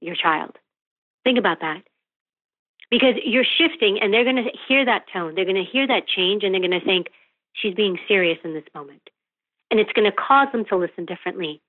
your 0.00 0.14
child. 0.14 0.56
Think 1.24 1.38
about 1.38 1.60
that. 1.60 1.82
Because 2.90 3.14
you're 3.24 3.44
shifting 3.58 3.98
and 4.00 4.12
they're 4.12 4.24
going 4.24 4.36
to 4.36 4.50
hear 4.68 4.84
that 4.84 5.04
tone. 5.12 5.34
They're 5.34 5.44
going 5.44 5.56
to 5.56 5.64
hear 5.64 5.86
that 5.86 6.06
change 6.06 6.44
and 6.44 6.54
they're 6.54 6.60
going 6.60 6.78
to 6.78 6.84
think, 6.84 7.08
she's 7.54 7.74
being 7.74 7.98
serious 8.06 8.38
in 8.44 8.52
this 8.54 8.64
moment. 8.74 9.02
And 9.70 9.80
it's 9.80 9.92
going 9.92 10.10
to 10.10 10.16
cause 10.16 10.48
them 10.52 10.64
to 10.66 10.76
listen 10.76 11.04
differently. 11.04 11.60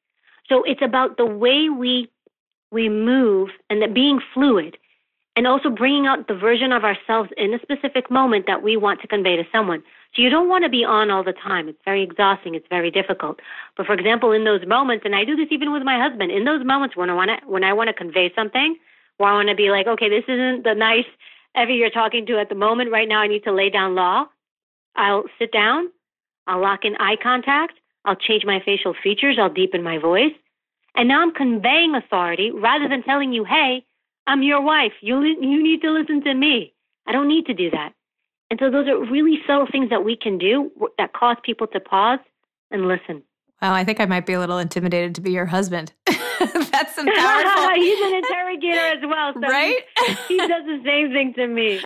So 0.50 0.64
it's 0.64 0.82
about 0.82 1.18
the 1.18 1.26
way 1.26 1.70
we 1.70 2.10
we 2.72 2.90
move 2.90 3.50
and 3.70 3.82
that 3.82 3.94
being 3.94 4.20
fluid 4.34 4.78
and 5.36 5.48
also 5.48 5.70
bringing 5.70 6.08
out 6.08 6.28
the 6.28 6.36
version 6.36 6.72
of 6.72 6.84
ourselves 6.84 7.30
in 7.38 7.54
a 7.54 7.60
specific 7.60 8.10
moment 8.10 8.46
that 8.48 8.64
we 8.64 8.78
want 8.78 9.02
to 9.02 9.08
convey 9.08 9.36
to 9.36 9.44
someone. 9.52 9.84
So 10.14 10.22
you 10.22 10.30
don't 10.30 10.50
want 10.50 10.64
to 10.64 10.70
be 10.70 10.84
on 10.84 11.12
all 11.12 11.24
the 11.24 11.34
time. 11.34 11.68
It's 11.68 11.80
very 11.84 12.04
exhausting. 12.04 12.56
It's 12.56 12.68
very 12.70 12.90
difficult. 12.90 13.40
But 13.76 13.86
for 13.86 13.94
example, 13.94 14.32
in 14.32 14.46
those 14.46 14.66
moments, 14.66 15.04
and 15.06 15.16
I 15.16 15.26
do 15.26 15.36
this 15.36 15.48
even 15.52 15.74
with 15.74 15.84
my 15.84 16.00
husband, 16.00 16.32
in 16.32 16.46
those 16.46 16.66
moments 16.66 16.96
when 16.96 17.10
I 17.10 17.14
want 17.14 17.32
to 17.32 17.48
when 17.48 17.64
I 17.64 17.74
want 17.74 17.90
to 17.90 17.94
convey 17.94 18.32
something, 18.34 18.78
where 19.18 19.30
I 19.30 19.34
want 19.34 19.50
to 19.50 19.56
be 19.56 19.70
like, 19.70 19.88
okay, 19.88 20.10
this 20.10 20.24
isn't 20.28 20.64
the 20.64 20.74
nice 20.74 21.06
Evy 21.58 21.76
you're 21.76 21.90
talking 21.90 22.26
to 22.26 22.38
at 22.38 22.50
the 22.50 22.56
moment. 22.56 22.92
Right 22.92 23.08
now, 23.08 23.20
I 23.20 23.28
need 23.28 23.44
to 23.46 23.54
lay 23.54 23.70
down 23.70 23.96
law. 23.96 24.26
I'll 24.96 25.24
sit 25.40 25.52
down. 25.52 25.90
I'll 26.48 26.62
lock 26.62 26.84
in 26.84 26.96
eye 26.98 27.16
contact. 27.22 27.80
I'll 28.06 28.16
change 28.16 28.46
my 28.46 28.62
facial 28.64 28.94
features. 29.04 29.38
I'll 29.40 29.54
deepen 29.54 29.84
my 29.84 29.98
voice. 29.98 30.34
And 30.96 31.10
now 31.10 31.22
I'm 31.22 31.34
conveying 31.34 31.96
authority 31.96 32.52
rather 32.52 32.88
than 32.88 33.04
telling 33.04 33.34
you, 33.34 33.44
hey, 33.44 33.86
I'm 34.28 34.44
your 34.44 34.62
wife. 34.62 34.94
You, 35.02 35.22
you 35.22 35.62
need 35.62 35.82
to 35.82 35.92
listen 35.92 36.24
to 36.24 36.34
me. 36.34 36.74
I 37.06 37.12
don't 37.12 37.28
need 37.28 37.46
to 37.48 37.54
do 37.54 37.70
that. 37.72 37.94
And 38.50 38.60
so 38.60 38.70
those 38.70 38.88
are 38.88 39.04
really 39.06 39.40
subtle 39.46 39.68
things 39.72 39.90
that 39.90 40.06
we 40.06 40.16
can 40.16 40.38
do 40.38 40.72
that 40.98 41.14
cause 41.14 41.38
people 41.44 41.68
to 41.68 41.80
pause 41.80 42.20
and 42.72 42.88
listen. 42.88 43.24
Wow, 43.62 43.74
I 43.74 43.84
think 43.84 44.00
I 44.00 44.06
might 44.06 44.26
be 44.26 44.34
a 44.34 44.40
little 44.40 44.58
intimidated 44.58 45.16
to 45.16 45.22
be 45.22 45.32
your 45.32 45.46
husband. 45.46 45.94
That's 46.06 46.96
some 46.96 47.08
powerful. 47.08 47.70
He's 47.76 48.00
an 48.06 48.16
interrogator 48.16 48.86
as 48.88 49.00
well, 49.04 49.34
so 49.34 49.40
right? 49.42 49.78
he, 50.06 50.14
he 50.28 50.38
does 50.38 50.66
the 50.66 50.82
same 50.86 51.12
thing 51.12 51.34
to 51.36 51.48
me. 51.48 51.82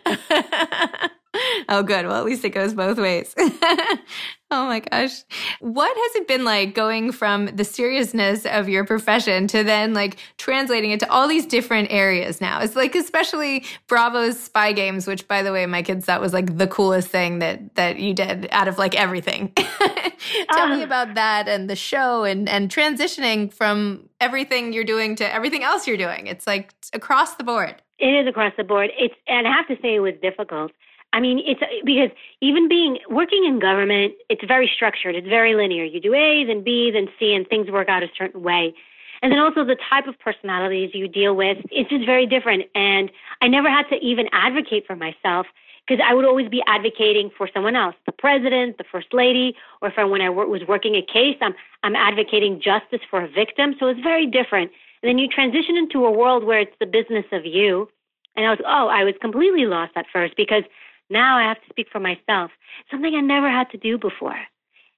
oh, 1.69 1.84
good. 1.84 2.05
Well, 2.05 2.17
at 2.17 2.25
least 2.25 2.43
it 2.46 2.50
goes 2.50 2.74
both 2.74 2.98
ways. 2.98 3.34
oh 4.51 4.65
my 4.65 4.79
gosh. 4.79 5.24
What 5.60 5.96
has 5.96 6.22
it 6.22 6.27
been 6.27 6.43
like 6.43 6.74
going 6.74 7.12
from 7.12 7.48
the 7.48 7.63
seriousness 7.63 8.46
of 8.46 8.69
your 8.69 8.86
profession 8.86 9.48
to 9.48 9.63
then 9.63 9.93
like 9.93 10.17
translating 10.38 10.91
it 10.91 11.00
to 11.01 11.12
all 11.12 11.27
these 11.27 11.46
different 11.46 11.91
areas 11.91 12.41
now? 12.41 12.62
It's 12.62 12.75
like 12.75 12.96
especially 12.96 13.65
Bravo's 13.88 14.39
spy 14.39 14.74
games, 14.74 15.08
which 15.08 15.27
by 15.27 15.41
the 15.43 15.51
way, 15.51 15.65
my 15.65 15.81
kids 15.81 16.05
thought 16.05 16.22
was 16.22 16.34
like 16.34 16.58
the 16.58 16.67
coolest 16.67 17.10
thing 17.10 17.39
that 17.39 17.75
that 17.75 18.00
you 18.00 18.13
did 18.13 18.48
out 18.51 18.67
of 18.67 18.77
like 18.77 18.96
everything. 18.96 19.53
Tell 19.55 20.67
me 20.67 20.81
ah. 20.81 20.84
about 20.84 21.15
that 21.15 21.48
and 21.48 21.69
the 21.69 21.75
show 21.75 22.24
and 22.24 22.50
and 22.50 22.69
transitioning 22.69 23.53
from 23.53 24.10
everything 24.19 24.74
you're 24.74 24.84
doing 24.84 25.15
to 25.17 25.34
everything 25.34 25.63
else 25.63 25.88
you're 25.88 25.98
doing. 25.98 26.27
It's 26.27 26.48
like 26.48 26.74
across 26.93 27.36
the 27.36 27.43
board. 27.43 27.81
It 28.00 28.08
is 28.08 28.27
across 28.27 28.53
the 28.58 28.63
board. 28.63 28.91
It's 28.98 29.15
and 29.27 29.48
I 29.48 29.51
have 29.51 29.67
to 29.67 29.75
say 29.81 29.96
it 29.96 30.00
was 30.00 30.13
difficult 30.22 30.72
I 31.12 31.20
mean, 31.20 31.42
it's 31.46 31.62
because 31.84 32.12
even 32.42 32.68
being 32.70 33.00
working 33.10 33.46
in 33.46 33.60
government, 33.60 34.13
it's 34.30 34.44
very 34.46 34.70
structured. 34.74 35.16
It's 35.16 35.28
very 35.28 35.56
linear. 35.56 35.84
You 35.84 36.00
do 36.00 36.13
A, 36.13 36.46
then 36.46 36.63
B, 36.63 36.92
then 36.92 37.08
C, 37.20 37.34
and 37.34 37.48
things 37.48 37.70
work 37.72 37.89
out 37.89 38.04
a 38.04 38.08
certain 38.18 38.44
way. 38.44 38.74
And 39.22 39.32
then 39.32 39.39
also 39.39 39.66
the 39.66 39.75
type 39.89 40.08
of 40.08 40.18
personalities 40.20 40.92
you 40.94 41.08
deal 41.08 41.36
with, 41.36 41.58
it's 41.72 41.89
just 41.89 42.06
very 42.06 42.25
different. 42.25 42.66
And 42.75 43.12
I 43.42 43.48
never 43.48 43.70
had 43.70 43.84
to 43.89 43.96
even 43.96 44.28
advocate 44.32 44.86
for 44.88 44.96
myself 44.96 45.48
because 45.86 46.04
I 46.08 46.13
would 46.13 46.25
always 46.25 46.48
be 46.48 46.62
advocating 46.68 47.32
for 47.36 47.50
someone 47.54 47.75
else, 47.75 47.96
the 48.06 48.12
president, 48.12 48.78
the 48.78 48.84
first 48.92 49.08
lady, 49.12 49.56
or 49.82 49.89
if 49.89 49.96
I, 49.98 50.04
when 50.04 50.22
I 50.22 50.30
was 50.30 50.62
working 50.68 50.96
a 50.96 51.01
case, 51.01 51.36
I'm, 51.42 51.56
I'm 51.84 51.96
advocating 51.96 52.62
justice 52.62 53.01
for 53.10 53.24
a 53.24 53.28
victim. 53.28 53.75
So 53.80 53.88
it's 53.88 54.00
very 54.01 54.28
different. 54.28 54.72
And 55.01 55.10
then 55.10 55.18
you 55.18 55.28
transition 55.28 55.75
into 55.75 56.06
a 56.06 56.12
world 56.12 56.44
where 56.44 56.60
it's 56.60 56.75
the 56.80 56.86
business 56.86 57.25
of 57.32 57.46
you. 57.46 57.89
And 58.36 58.46
I 58.46 58.51
was, 58.51 58.60
oh, 58.66 58.88
I 58.88 59.04
was 59.04 59.16
completely 59.20 59.66
lost 59.66 59.94
at 59.96 60.06
first 60.13 60.36
because 60.38 60.63
now 61.10 61.38
I 61.38 61.44
have 61.44 61.62
to 61.62 61.70
speak 61.70 61.88
for 61.92 62.00
myself, 62.00 62.51
something 62.92 63.16
I 63.16 63.22
never 63.22 63.50
had 63.50 63.70
to 63.72 63.78
do 63.78 63.98
before. 63.98 64.39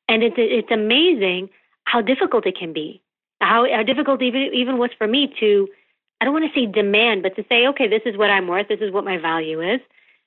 And 0.07 0.23
it's, 0.23 0.35
it's 0.37 0.71
amazing 0.71 1.49
how 1.85 2.01
difficult 2.01 2.45
it 2.45 2.57
can 2.57 2.73
be. 2.73 3.01
How, 3.39 3.65
how 3.71 3.83
difficult 3.83 4.21
even, 4.21 4.51
even 4.53 4.77
was 4.77 4.91
for 4.97 5.07
me 5.07 5.33
to, 5.39 5.67
I 6.19 6.25
don't 6.25 6.33
want 6.33 6.45
to 6.51 6.59
say 6.59 6.65
demand, 6.65 7.23
but 7.23 7.35
to 7.35 7.45
say, 7.49 7.67
okay, 7.67 7.87
this 7.87 8.03
is 8.05 8.17
what 8.17 8.29
I'm 8.29 8.47
worth, 8.47 8.67
this 8.67 8.81
is 8.81 8.91
what 8.91 9.03
my 9.03 9.17
value 9.17 9.61
is, 9.61 9.79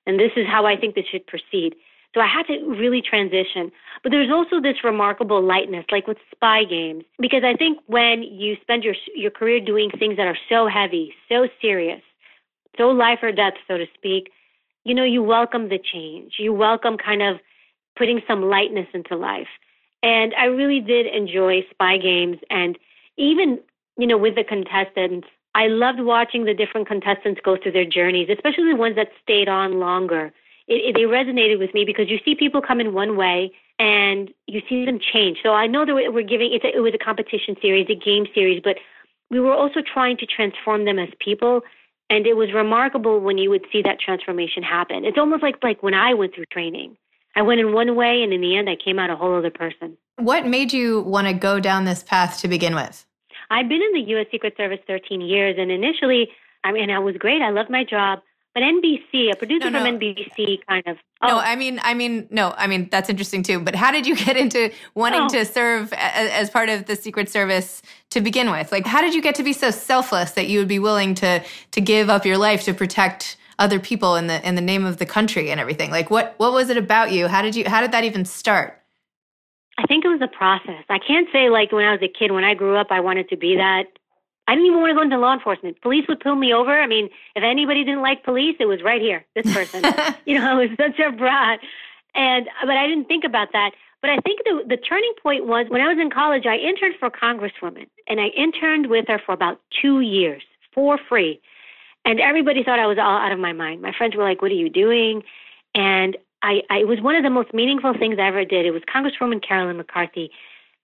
and 0.06 0.18
this 0.18 0.32
is 0.36 0.46
how 0.46 0.66
I 0.66 0.76
think 0.76 0.94
this 0.94 1.06
should 1.06 1.26
proceed. 1.26 1.76
So 2.14 2.20
I 2.20 2.26
had 2.26 2.46
to 2.46 2.64
really 2.68 3.02
transition. 3.02 3.72
But 4.02 4.12
there's 4.12 4.30
also 4.30 4.60
this 4.60 4.84
remarkable 4.84 5.42
lightness, 5.42 5.84
like 5.90 6.06
with 6.06 6.18
spy 6.30 6.64
games, 6.64 7.04
because 7.18 7.42
I 7.44 7.54
think 7.54 7.78
when 7.86 8.22
you 8.22 8.56
spend 8.62 8.84
your 8.84 8.94
your 9.14 9.32
career 9.32 9.60
doing 9.60 9.90
things 9.90 10.16
that 10.16 10.26
are 10.26 10.38
so 10.48 10.68
heavy, 10.68 11.12
so 11.28 11.48
serious, 11.60 12.02
so 12.78 12.90
life 12.90 13.18
or 13.22 13.32
death, 13.32 13.54
so 13.66 13.78
to 13.78 13.86
speak, 13.94 14.30
you 14.84 14.94
know, 14.94 15.04
you 15.04 15.22
welcome 15.22 15.68
the 15.68 15.78
change. 15.78 16.34
You 16.38 16.52
welcome 16.52 16.96
kind 16.96 17.22
of 17.22 17.38
putting 17.96 18.20
some 18.26 18.42
lightness 18.42 18.88
into 18.92 19.16
life. 19.16 19.48
And 20.02 20.34
I 20.34 20.44
really 20.44 20.80
did 20.80 21.06
enjoy 21.06 21.64
spy 21.70 21.96
games 21.96 22.38
and 22.50 22.78
even, 23.16 23.60
you 23.96 24.06
know, 24.06 24.18
with 24.18 24.34
the 24.34 24.44
contestants, 24.44 25.28
I 25.54 25.68
loved 25.68 26.00
watching 26.00 26.44
the 26.44 26.54
different 26.54 26.88
contestants 26.88 27.40
go 27.44 27.56
through 27.56 27.72
their 27.72 27.84
journeys, 27.84 28.28
especially 28.28 28.70
the 28.70 28.76
ones 28.76 28.96
that 28.96 29.08
stayed 29.22 29.48
on 29.48 29.78
longer. 29.78 30.32
It, 30.66 30.74
it, 30.74 30.94
they 30.94 31.02
resonated 31.02 31.58
with 31.58 31.72
me 31.74 31.84
because 31.84 32.10
you 32.10 32.18
see 32.24 32.34
people 32.34 32.60
come 32.60 32.80
in 32.80 32.92
one 32.92 33.16
way 33.16 33.52
and 33.78 34.32
you 34.46 34.62
see 34.68 34.84
them 34.84 34.98
change. 34.98 35.38
So 35.42 35.50
I 35.50 35.66
know 35.66 35.86
that 35.86 35.94
we're 35.94 36.22
giving 36.22 36.52
it, 36.52 36.64
it 36.64 36.80
was 36.80 36.94
a 36.94 36.98
competition 36.98 37.56
series, 37.62 37.86
a 37.88 37.94
game 37.94 38.26
series, 38.34 38.60
but 38.62 38.76
we 39.30 39.40
were 39.40 39.54
also 39.54 39.80
trying 39.80 40.16
to 40.18 40.26
transform 40.26 40.84
them 40.84 40.98
as 40.98 41.08
people. 41.18 41.62
And 42.10 42.26
it 42.26 42.36
was 42.36 42.52
remarkable 42.52 43.20
when 43.20 43.38
you 43.38 43.50
would 43.50 43.64
see 43.72 43.82
that 43.82 43.98
transformation 43.98 44.62
happen. 44.62 45.04
It's 45.04 45.18
almost 45.18 45.42
like 45.42 45.56
like 45.62 45.82
when 45.82 45.94
I 45.94 46.14
went 46.14 46.34
through 46.34 46.46
training. 46.46 46.96
I 47.36 47.42
went 47.42 47.60
in 47.60 47.72
one 47.72 47.96
way, 47.96 48.22
and 48.22 48.32
in 48.32 48.40
the 48.40 48.56
end, 48.56 48.70
I 48.70 48.76
came 48.76 48.98
out 48.98 49.10
a 49.10 49.16
whole 49.16 49.36
other 49.36 49.50
person. 49.50 49.96
What 50.16 50.46
made 50.46 50.72
you 50.72 51.00
want 51.00 51.26
to 51.26 51.32
go 51.32 51.58
down 51.58 51.84
this 51.84 52.02
path 52.02 52.38
to 52.40 52.48
begin 52.48 52.76
with? 52.76 53.04
I've 53.50 53.68
been 53.68 53.82
in 53.82 53.92
the 53.92 54.08
U.S. 54.10 54.26
Secret 54.30 54.54
Service 54.56 54.78
13 54.86 55.20
years, 55.20 55.56
and 55.58 55.70
initially, 55.70 56.28
I 56.62 56.70
mean, 56.72 56.90
I 56.90 56.98
was 56.98 57.16
great. 57.16 57.42
I 57.42 57.50
loved 57.50 57.70
my 57.70 57.84
job. 57.84 58.20
But 58.54 58.62
NBC, 58.62 59.32
a 59.32 59.36
producer 59.36 59.68
no, 59.68 59.80
no. 59.80 59.84
from 59.84 59.98
NBC, 59.98 60.64
kind 60.68 60.86
of. 60.86 60.96
Oh. 61.20 61.26
No, 61.26 61.38
I 61.38 61.56
mean, 61.56 61.80
I 61.82 61.92
mean, 61.92 62.28
no, 62.30 62.54
I 62.56 62.68
mean 62.68 62.88
that's 62.88 63.10
interesting 63.10 63.42
too. 63.42 63.58
But 63.58 63.74
how 63.74 63.90
did 63.90 64.06
you 64.06 64.14
get 64.26 64.36
into 64.36 64.72
wanting 64.94 65.22
oh. 65.22 65.28
to 65.30 65.44
serve 65.44 65.92
as, 65.92 66.30
as 66.30 66.50
part 66.50 66.68
of 66.68 66.86
the 66.86 66.94
Secret 66.94 67.28
Service 67.28 67.82
to 68.10 68.20
begin 68.20 68.52
with? 68.52 68.70
Like, 68.70 68.86
how 68.86 69.00
did 69.00 69.12
you 69.12 69.20
get 69.20 69.34
to 69.36 69.42
be 69.42 69.52
so 69.52 69.72
selfless 69.72 70.32
that 70.32 70.46
you 70.46 70.60
would 70.60 70.68
be 70.68 70.78
willing 70.78 71.16
to 71.16 71.42
to 71.72 71.80
give 71.80 72.08
up 72.08 72.24
your 72.24 72.38
life 72.38 72.62
to 72.64 72.74
protect 72.74 73.36
other 73.58 73.80
people 73.80 74.14
in 74.14 74.28
the 74.28 74.46
in 74.46 74.54
the 74.54 74.60
name 74.60 74.84
of 74.84 74.98
the 74.98 75.06
country 75.06 75.50
and 75.50 75.58
everything? 75.58 75.90
Like, 75.90 76.08
what 76.08 76.34
what 76.36 76.52
was 76.52 76.70
it 76.70 76.76
about 76.76 77.10
you? 77.10 77.26
How 77.26 77.42
did 77.42 77.56
you 77.56 77.68
how 77.68 77.80
did 77.80 77.90
that 77.90 78.04
even 78.04 78.24
start? 78.24 78.80
I 79.78 79.86
think 79.86 80.04
it 80.04 80.08
was 80.08 80.22
a 80.22 80.28
process. 80.28 80.84
I 80.88 81.00
can't 81.00 81.26
say 81.32 81.50
like 81.50 81.72
when 81.72 81.84
I 81.84 81.90
was 81.90 82.02
a 82.02 82.08
kid, 82.08 82.30
when 82.30 82.44
I 82.44 82.54
grew 82.54 82.76
up, 82.76 82.88
I 82.90 83.00
wanted 83.00 83.28
to 83.30 83.36
be 83.36 83.56
that. 83.56 83.86
I 84.46 84.54
didn't 84.54 84.66
even 84.66 84.80
want 84.80 84.90
to 84.90 84.94
go 84.94 85.02
into 85.02 85.18
law 85.18 85.32
enforcement. 85.32 85.80
Police 85.80 86.06
would 86.08 86.20
pull 86.20 86.36
me 86.36 86.52
over. 86.52 86.78
I 86.78 86.86
mean, 86.86 87.08
if 87.34 87.42
anybody 87.42 87.82
didn't 87.84 88.02
like 88.02 88.24
police, 88.24 88.56
it 88.60 88.66
was 88.66 88.82
right 88.82 89.00
here, 89.00 89.24
this 89.34 89.52
person. 89.52 89.82
you 90.26 90.38
know, 90.38 90.50
I 90.50 90.54
was 90.54 90.70
such 90.78 90.98
a 90.98 91.10
brat. 91.12 91.60
And, 92.14 92.48
but 92.62 92.76
I 92.76 92.86
didn't 92.86 93.06
think 93.06 93.24
about 93.24 93.48
that. 93.52 93.72
But 94.00 94.10
I 94.10 94.18
think 94.18 94.40
the, 94.44 94.62
the 94.68 94.76
turning 94.76 95.14
point 95.22 95.46
was 95.46 95.66
when 95.70 95.80
I 95.80 95.88
was 95.88 95.98
in 95.98 96.10
college, 96.10 96.44
I 96.44 96.56
interned 96.56 96.96
for 97.00 97.06
a 97.06 97.10
congresswoman 97.10 97.86
and 98.06 98.20
I 98.20 98.26
interned 98.36 98.90
with 98.90 99.06
her 99.08 99.18
for 99.24 99.32
about 99.32 99.60
two 99.80 100.00
years 100.00 100.42
for 100.74 100.98
free. 101.08 101.40
And 102.04 102.20
everybody 102.20 102.62
thought 102.62 102.78
I 102.78 102.86
was 102.86 102.98
all 102.98 103.16
out 103.16 103.32
of 103.32 103.38
my 103.38 103.54
mind. 103.54 103.80
My 103.80 103.92
friends 103.96 104.14
were 104.14 104.22
like, 104.22 104.42
what 104.42 104.50
are 104.50 104.54
you 104.54 104.68
doing? 104.68 105.22
And 105.74 106.18
I, 106.42 106.60
I, 106.68 106.80
it 106.80 106.88
was 106.88 107.00
one 107.00 107.16
of 107.16 107.22
the 107.22 107.30
most 107.30 107.54
meaningful 107.54 107.94
things 107.98 108.18
I 108.20 108.28
ever 108.28 108.44
did. 108.44 108.66
It 108.66 108.72
was 108.72 108.82
Congresswoman 108.82 109.42
Carolyn 109.42 109.78
McCarthy. 109.78 110.30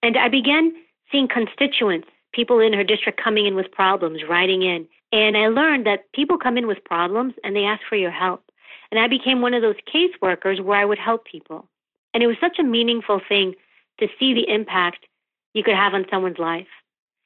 And 0.02 0.17
I 0.17 0.29
began 0.29 0.73
seeing 1.12 1.29
constituents, 1.29 2.09
people 2.32 2.60
in 2.60 2.72
her 2.72 2.84
district 2.84 3.20
coming 3.22 3.46
in 3.46 3.54
with 3.54 3.70
problems, 3.72 4.20
writing 4.28 4.62
in. 4.62 4.87
And 5.12 5.37
I 5.37 5.49
learned 5.49 5.87
that 5.87 6.12
people 6.12 6.38
come 6.38 6.56
in 6.56 6.66
with 6.66 6.84
problems 6.84 7.34
and 7.42 7.54
they 7.56 7.64
ask 7.64 7.82
for 7.88 7.96
your 7.96 8.10
help. 8.10 8.44
And 8.90 9.00
I 9.00 9.08
became 9.08 9.40
one 9.40 9.54
of 9.54 9.62
those 9.62 9.76
caseworkers 9.92 10.62
where 10.62 10.78
I 10.78 10.84
would 10.84 10.99
help 10.99 11.25
people. 11.25 11.68
And 12.14 12.22
it 12.22 12.26
was 12.26 12.37
such 12.40 12.58
a 12.58 12.64
meaningful 12.64 13.20
thing 13.28 13.54
to 13.99 14.08
see 14.19 14.34
the 14.34 14.49
impact 14.52 15.06
you 15.54 15.62
could 15.62 15.75
have 15.75 15.95
on 15.95 16.06
someone's 16.10 16.38
life. 16.38 16.66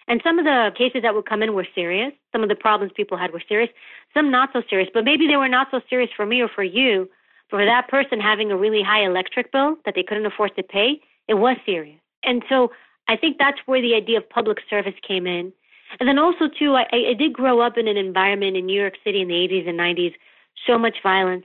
And 0.07 0.21
some 0.23 0.39
of 0.39 0.45
the 0.45 0.71
cases 0.77 1.03
that 1.03 1.15
would 1.15 1.27
come 1.27 1.43
in 1.43 1.55
were 1.55 1.67
serious. 1.75 2.13
Some 2.33 2.43
of 2.43 2.49
the 2.49 2.55
problems 2.55 2.93
people 2.95 3.17
had 3.17 3.33
were 3.33 3.43
serious, 3.49 3.71
some 4.13 4.31
not 4.31 4.51
so 4.53 4.63
serious. 4.69 4.91
But 4.93 5.05
maybe 5.05 5.27
they 5.27 5.37
were 5.37 5.49
not 5.49 5.69
so 5.71 5.81
serious 5.89 6.11
for 6.15 6.27
me 6.27 6.43
or 6.43 6.49
for 6.49 6.63
you, 6.63 7.09
for 7.49 7.65
that 7.65 7.89
person 7.89 8.21
having 8.21 8.51
a 8.51 8.57
really 8.57 8.83
high 8.83 9.05
electric 9.05 9.53
bill 9.53 9.77
that 9.85 9.95
they 9.95 10.03
couldn't 10.03 10.27
afford 10.27 10.55
to 10.57 10.63
pay, 10.63 11.01
it 11.29 11.35
was 11.35 11.57
serious. 11.65 12.01
And 12.23 12.43
so 12.49 12.73
I 13.09 13.17
think 13.17 13.39
that's 13.39 13.59
where 13.67 13.83
the 13.83 13.95
idea 13.95 14.19
of 14.19 14.29
public 14.29 14.59
service 14.69 14.95
came 15.07 15.27
in. 15.27 15.53
And 16.01 16.09
then 16.09 16.19
also, 16.19 16.49
too, 16.49 16.75
I, 16.75 16.87
I 16.93 17.15
did 17.15 17.33
grow 17.33 17.61
up 17.61 17.77
in 17.77 17.87
an 17.87 17.97
environment 17.97 18.57
in 18.57 18.67
New 18.67 18.81
York 18.81 18.95
City 19.05 19.21
in 19.21 19.29
the 19.29 19.35
80s 19.35 19.69
and 19.69 19.79
90s, 19.79 20.15
so 20.67 20.79
much 20.79 20.97
violence. 21.03 21.45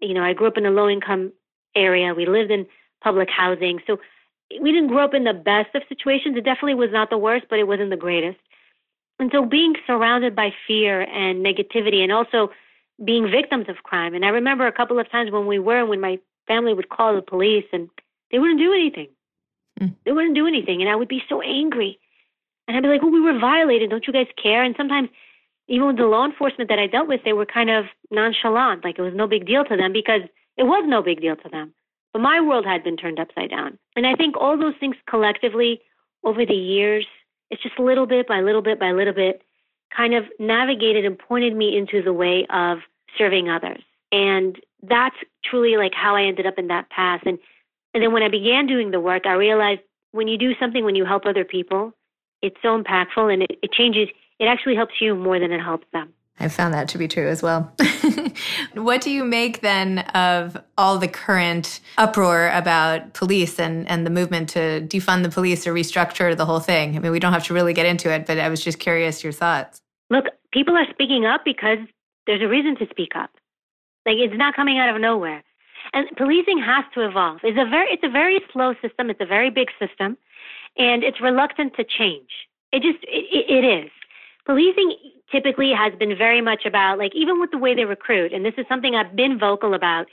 You 0.00 0.14
know, 0.14 0.22
I 0.22 0.32
grew 0.32 0.46
up 0.46 0.56
in 0.56 0.66
a 0.66 0.70
low 0.70 0.88
income 0.88 1.32
area. 1.74 2.14
We 2.14 2.26
lived 2.26 2.50
in 2.50 2.66
public 3.02 3.28
housing. 3.28 3.80
So 3.86 3.98
we 4.60 4.72
didn't 4.72 4.88
grow 4.88 5.04
up 5.04 5.14
in 5.14 5.24
the 5.24 5.34
best 5.34 5.74
of 5.74 5.82
situations. 5.88 6.36
It 6.36 6.44
definitely 6.44 6.74
was 6.74 6.90
not 6.92 7.10
the 7.10 7.18
worst, 7.18 7.46
but 7.50 7.58
it 7.58 7.66
wasn't 7.66 7.90
the 7.90 7.96
greatest. 7.96 8.38
And 9.18 9.30
so 9.32 9.44
being 9.44 9.74
surrounded 9.86 10.34
by 10.34 10.52
fear 10.66 11.02
and 11.02 11.44
negativity 11.44 12.02
and 12.02 12.12
also 12.12 12.50
being 13.04 13.30
victims 13.30 13.66
of 13.68 13.82
crime. 13.82 14.14
And 14.14 14.24
I 14.24 14.28
remember 14.28 14.66
a 14.66 14.72
couple 14.72 14.98
of 14.98 15.10
times 15.10 15.30
when 15.30 15.46
we 15.46 15.58
were, 15.58 15.84
when 15.84 16.00
my 16.00 16.18
family 16.46 16.74
would 16.74 16.88
call 16.88 17.14
the 17.14 17.22
police 17.22 17.64
and 17.72 17.88
they 18.30 18.38
wouldn't 18.38 18.58
do 18.58 18.72
anything. 18.72 19.08
Mm. 19.80 19.94
They 20.04 20.12
wouldn't 20.12 20.34
do 20.34 20.46
anything. 20.46 20.80
And 20.80 20.90
I 20.90 20.96
would 20.96 21.08
be 21.08 21.22
so 21.28 21.40
angry. 21.40 21.98
And 22.66 22.76
I'd 22.76 22.82
be 22.82 22.88
like, 22.88 23.02
well, 23.02 23.10
we 23.10 23.20
were 23.20 23.38
violated. 23.38 23.90
Don't 23.90 24.06
you 24.06 24.12
guys 24.12 24.26
care? 24.42 24.62
And 24.62 24.74
sometimes, 24.76 25.08
even 25.68 25.86
with 25.86 25.96
the 25.96 26.06
law 26.06 26.24
enforcement 26.24 26.68
that 26.70 26.78
I 26.78 26.86
dealt 26.86 27.08
with, 27.08 27.22
they 27.24 27.32
were 27.32 27.46
kind 27.46 27.70
of 27.70 27.86
nonchalant. 28.10 28.84
Like 28.84 28.98
it 28.98 29.02
was 29.02 29.14
no 29.14 29.26
big 29.26 29.46
deal 29.46 29.64
to 29.64 29.76
them 29.76 29.92
because 29.92 30.22
it 30.56 30.64
was 30.64 30.84
no 30.86 31.02
big 31.02 31.20
deal 31.20 31.36
to 31.36 31.48
them. 31.48 31.74
But 32.12 32.22
my 32.22 32.40
world 32.40 32.64
had 32.64 32.84
been 32.84 32.96
turned 32.96 33.18
upside 33.18 33.50
down. 33.50 33.78
And 33.96 34.06
I 34.06 34.14
think 34.14 34.36
all 34.36 34.56
those 34.56 34.74
things 34.78 34.96
collectively 35.08 35.80
over 36.22 36.46
the 36.46 36.54
years, 36.54 37.06
it's 37.50 37.62
just 37.62 37.78
little 37.78 38.06
bit 38.06 38.28
by 38.28 38.40
little 38.40 38.62
bit 38.62 38.78
by 38.78 38.92
little 38.92 39.12
bit, 39.12 39.42
kind 39.94 40.14
of 40.14 40.24
navigated 40.38 41.04
and 41.04 41.18
pointed 41.18 41.56
me 41.56 41.76
into 41.76 42.02
the 42.02 42.12
way 42.12 42.46
of 42.50 42.78
serving 43.18 43.48
others. 43.48 43.82
And 44.12 44.60
that's 44.82 45.16
truly 45.44 45.76
like 45.76 45.92
how 45.94 46.14
I 46.14 46.22
ended 46.22 46.46
up 46.46 46.58
in 46.58 46.68
that 46.68 46.88
path. 46.90 47.22
And 47.24 47.38
and 47.94 48.02
then 48.02 48.12
when 48.12 48.22
I 48.22 48.28
began 48.28 48.66
doing 48.66 48.90
the 48.90 49.00
work, 49.00 49.24
I 49.24 49.32
realized 49.32 49.80
when 50.10 50.28
you 50.28 50.36
do 50.36 50.52
something, 50.60 50.84
when 50.84 50.96
you 50.96 51.04
help 51.04 51.24
other 51.26 51.44
people, 51.44 51.92
it's 52.42 52.56
so 52.60 52.80
impactful 52.80 53.32
and 53.32 53.42
it, 53.42 53.58
it 53.62 53.72
changes. 53.72 54.08
It 54.38 54.46
actually 54.46 54.74
helps 54.74 54.94
you 55.00 55.14
more 55.14 55.38
than 55.38 55.52
it 55.52 55.60
helps 55.60 55.86
them. 55.92 56.12
I 56.40 56.48
found 56.48 56.74
that 56.74 56.88
to 56.88 56.98
be 56.98 57.06
true 57.06 57.28
as 57.28 57.42
well. 57.42 57.72
what 58.74 59.00
do 59.00 59.10
you 59.12 59.24
make 59.24 59.60
then 59.60 60.00
of 60.00 60.56
all 60.76 60.98
the 60.98 61.06
current 61.06 61.78
uproar 61.96 62.50
about 62.50 63.14
police 63.14 63.60
and, 63.60 63.88
and 63.88 64.04
the 64.04 64.10
movement 64.10 64.48
to 64.50 64.80
defund 64.80 65.22
the 65.22 65.28
police 65.28 65.64
or 65.64 65.72
restructure 65.72 66.36
the 66.36 66.44
whole 66.44 66.58
thing? 66.58 66.96
I 66.96 66.98
mean, 66.98 67.12
we 67.12 67.20
don't 67.20 67.32
have 67.32 67.44
to 67.44 67.54
really 67.54 67.72
get 67.72 67.86
into 67.86 68.12
it, 68.12 68.26
but 68.26 68.38
I 68.38 68.48
was 68.48 68.62
just 68.62 68.80
curious 68.80 69.22
your 69.22 69.32
thoughts. 69.32 69.80
Look, 70.10 70.24
people 70.52 70.76
are 70.76 70.86
speaking 70.90 71.24
up 71.24 71.42
because 71.44 71.78
there's 72.26 72.42
a 72.42 72.48
reason 72.48 72.76
to 72.78 72.88
speak 72.90 73.12
up. 73.14 73.30
Like 74.04 74.16
it's 74.18 74.36
not 74.36 74.56
coming 74.56 74.78
out 74.78 74.92
of 74.92 75.00
nowhere. 75.00 75.44
And 75.92 76.08
policing 76.16 76.58
has 76.58 76.84
to 76.94 77.06
evolve. 77.06 77.40
It's 77.42 77.58
a 77.58 77.68
very 77.68 77.88
it's 77.92 78.04
a 78.04 78.10
very 78.10 78.40
slow 78.52 78.74
system. 78.80 79.10
It's 79.10 79.20
a 79.20 79.26
very 79.26 79.50
big 79.50 79.68
system, 79.78 80.16
and 80.76 81.04
it's 81.04 81.20
reluctant 81.20 81.74
to 81.76 81.84
change. 81.84 82.30
It 82.72 82.82
just 82.82 83.04
it, 83.04 83.46
it 83.48 83.64
is. 83.64 83.90
Policing 84.46 84.96
typically 85.30 85.72
has 85.72 85.92
been 85.98 86.16
very 86.16 86.40
much 86.40 86.64
about 86.66 86.98
like 86.98 87.14
even 87.14 87.40
with 87.40 87.50
the 87.50 87.58
way 87.58 87.74
they 87.74 87.84
recruit, 87.84 88.32
and 88.32 88.44
this 88.44 88.54
is 88.56 88.66
something 88.68 88.94
I've 88.94 89.14
been 89.14 89.38
vocal 89.38 89.74
about 89.74 90.06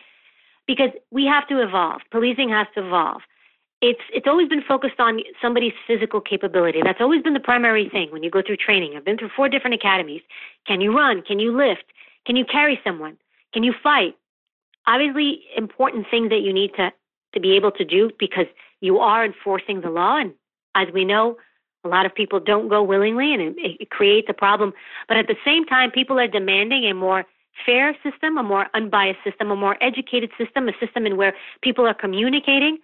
because 0.68 0.90
we 1.12 1.26
have 1.26 1.48
to 1.48 1.62
evolve. 1.62 2.02
Policing 2.12 2.50
has 2.50 2.68
to 2.76 2.86
evolve. 2.86 3.22
It's 3.82 4.02
it's 4.14 4.28
always 4.28 4.48
been 4.48 4.62
focused 4.68 5.00
on 5.00 5.20
somebody's 5.42 5.74
physical 5.88 6.22
capability. 6.22 6.82
That's 6.84 7.02
always 7.02 7.24
been 7.24 7.34
the 7.34 7.40
primary 7.40 7.90
thing 7.90 8.12
when 8.12 8.24
you 8.24 8.30
go 8.30 8.42
through 8.46 8.58
training. 8.58 8.94
I've 8.96 9.06
been 9.06 9.18
through 9.18 9.32
four 9.36 9.50
different 9.50 9.74
academies. 9.74 10.22
Can 10.68 10.82
you 10.82 10.96
run? 10.96 11.24
Can 11.24 11.40
you 11.40 11.56
lift? 11.56 11.86
Can 12.26 12.36
you 12.36 12.46
carry 12.46 12.80
someone? 12.84 13.18
Can 13.54 13.64
you 13.64 13.74
fight? 13.82 14.16
Obviously, 14.88 15.44
important 15.56 16.08
things 16.10 16.30
that 16.30 16.42
you 16.42 16.54
need 16.54 16.72
to, 16.76 16.92
to 17.34 17.40
be 17.40 17.56
able 17.56 17.72
to 17.72 17.86
do 17.86 18.12
because 18.20 18.48
you 18.82 19.00
are 19.00 19.24
enforcing 19.24 19.82
the 19.82 19.90
law. 19.90 20.18
And 20.18 20.34
as 20.76 20.88
we 20.94 21.06
know, 21.06 21.38
a 21.84 21.88
lot 21.88 22.06
of 22.06 22.14
people 22.14 22.40
don't 22.40 22.70
go 22.70 22.84
willingly 22.84 23.34
and 23.34 23.42
it, 23.42 23.56
it 23.58 23.90
creates 23.90 24.28
a 24.30 24.34
problem. 24.34 24.74
But 25.08 25.18
at 25.18 25.28
the 25.28 25.36
same 25.46 25.66
time, 25.66 25.92
people 25.92 26.20
are 26.20 26.28
demanding 26.28 26.86
a 26.86 26.94
more 26.94 27.26
fair 27.66 27.96
system, 28.04 28.38
a 28.38 28.44
more 28.44 28.68
unbiased 28.74 29.20
system, 29.24 29.52
a 29.52 29.56
more 29.56 29.78
educated 29.82 30.32
system, 30.38 30.68
a 30.68 30.74
system 30.80 31.06
in 31.06 31.18
where 31.18 31.34
people 31.62 31.86
are 31.86 31.94
communicating. 31.94 32.78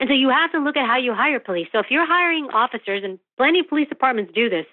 And 0.00 0.08
so 0.08 0.14
you 0.14 0.28
have 0.28 0.52
to 0.52 0.58
look 0.58 0.76
at 0.76 0.86
how 0.86 0.98
you 0.98 1.14
hire 1.14 1.40
police. 1.40 1.68
So 1.72 1.78
if 1.78 1.86
you're 1.90 2.06
hiring 2.06 2.48
officers, 2.52 3.02
and 3.02 3.18
plenty 3.36 3.60
of 3.60 3.68
police 3.68 3.88
departments 3.88 4.32
do 4.34 4.50
this, 4.50 4.66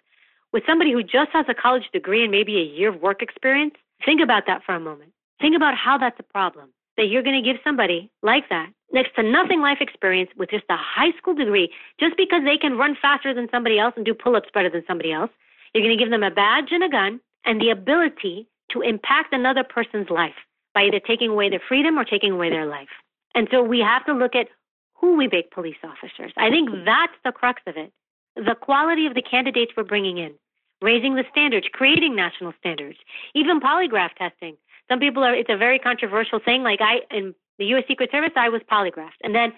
with 0.52 0.64
somebody 0.68 0.92
who 0.92 1.02
just 1.02 1.32
has 1.32 1.46
a 1.48 1.54
college 1.54 1.90
degree 1.94 2.24
and 2.24 2.32
maybe 2.32 2.58
a 2.58 2.64
year 2.64 2.90
of 2.90 3.02
work 3.02 3.22
experience, 3.22 3.74
Think 4.06 4.22
about 4.22 4.44
that 4.48 4.64
for 4.66 4.76
a 4.76 4.80
moment. 4.80 5.12
Think 5.42 5.56
about 5.56 5.76
how 5.76 5.98
that's 5.98 6.20
a 6.20 6.24
problem 6.24 6.70
that 6.98 7.08
you're 7.08 7.24
going 7.24 7.42
to 7.42 7.48
give 7.48 7.60
somebody 7.64 8.12
like 8.22 8.50
that 8.50 8.70
next 8.92 9.16
to 9.16 9.24
nothing 9.24 9.62
life 9.62 9.80
experience 9.82 10.30
with 10.38 10.50
just 10.52 10.66
a 10.70 10.78
high 10.78 11.12
school 11.18 11.34
degree 11.34 11.72
just 12.00 12.16
because 12.18 12.44
they 12.46 12.58
can 12.58 12.78
run 12.78 12.96
faster 13.02 13.34
than 13.34 13.48
somebody 13.52 13.80
else 13.80 13.94
and 13.98 14.06
do 14.06 14.14
pull 14.14 14.36
ups 14.36 14.50
better 14.54 14.70
than 14.70 14.84
somebody 14.88 15.12
else. 15.12 15.32
You're 15.74 15.84
going 15.84 15.98
to 15.98 16.02
give 16.02 16.12
them 16.12 16.24
a 16.24 16.32
badge 16.32 16.72
and 16.72 16.84
a 16.84 16.90
gun 16.90 17.20
and 17.46 17.60
the 17.60 17.72
ability 17.72 18.48
to 18.72 18.82
impact 18.82 19.34
another 19.34 19.64
person's 19.64 20.10
life 20.10 20.36
by 20.74 20.84
either 20.84 21.00
taking 21.00 21.32
away 21.32 21.50
their 21.50 21.62
freedom 21.68 21.98
or 21.98 22.06
taking 22.06 22.32
away 22.32 22.50
their 22.50 22.66
life. 22.66 22.90
And 23.36 23.48
so 23.52 23.64
we 23.64 23.80
have 23.80 24.06
to 24.06 24.14
look 24.14 24.36
at 24.36 24.48
who 24.96 25.16
we 25.18 25.28
make 25.28 25.52
police 25.52 25.78
officers. 25.84 26.32
I 26.38 26.50
think 26.50 26.70
that's 26.86 27.14
the 27.26 27.32
crux 27.32 27.62
of 27.68 27.76
it. 27.78 27.92
The 28.36 28.56
quality 28.56 29.06
of 29.06 29.16
the 29.16 29.22
candidates 29.22 29.74
we're 29.76 29.84
bringing 29.84 30.18
in, 30.18 30.34
raising 30.82 31.16
the 31.16 31.26
standards, 31.32 31.68
creating 31.72 32.16
national 32.16 32.54
standards, 32.60 32.98
even 33.36 33.60
polygraph 33.60 34.14
testing. 34.18 34.56
Some 34.90 35.00
people 35.00 35.24
are, 35.24 35.34
it's 35.34 35.50
a 35.50 35.58
very 35.58 35.80
controversial 35.80 36.40
thing. 36.40 36.64
Like 36.64 36.80
I, 36.82 37.02
in 37.16 37.34
the 37.58 37.66
U.S. 37.68 37.86
Secret 37.88 38.12
Service, 38.12 38.34
I 38.36 38.50
was 38.50 38.62
polygraphed. 38.72 39.22
And 39.24 39.34
then 39.34 39.54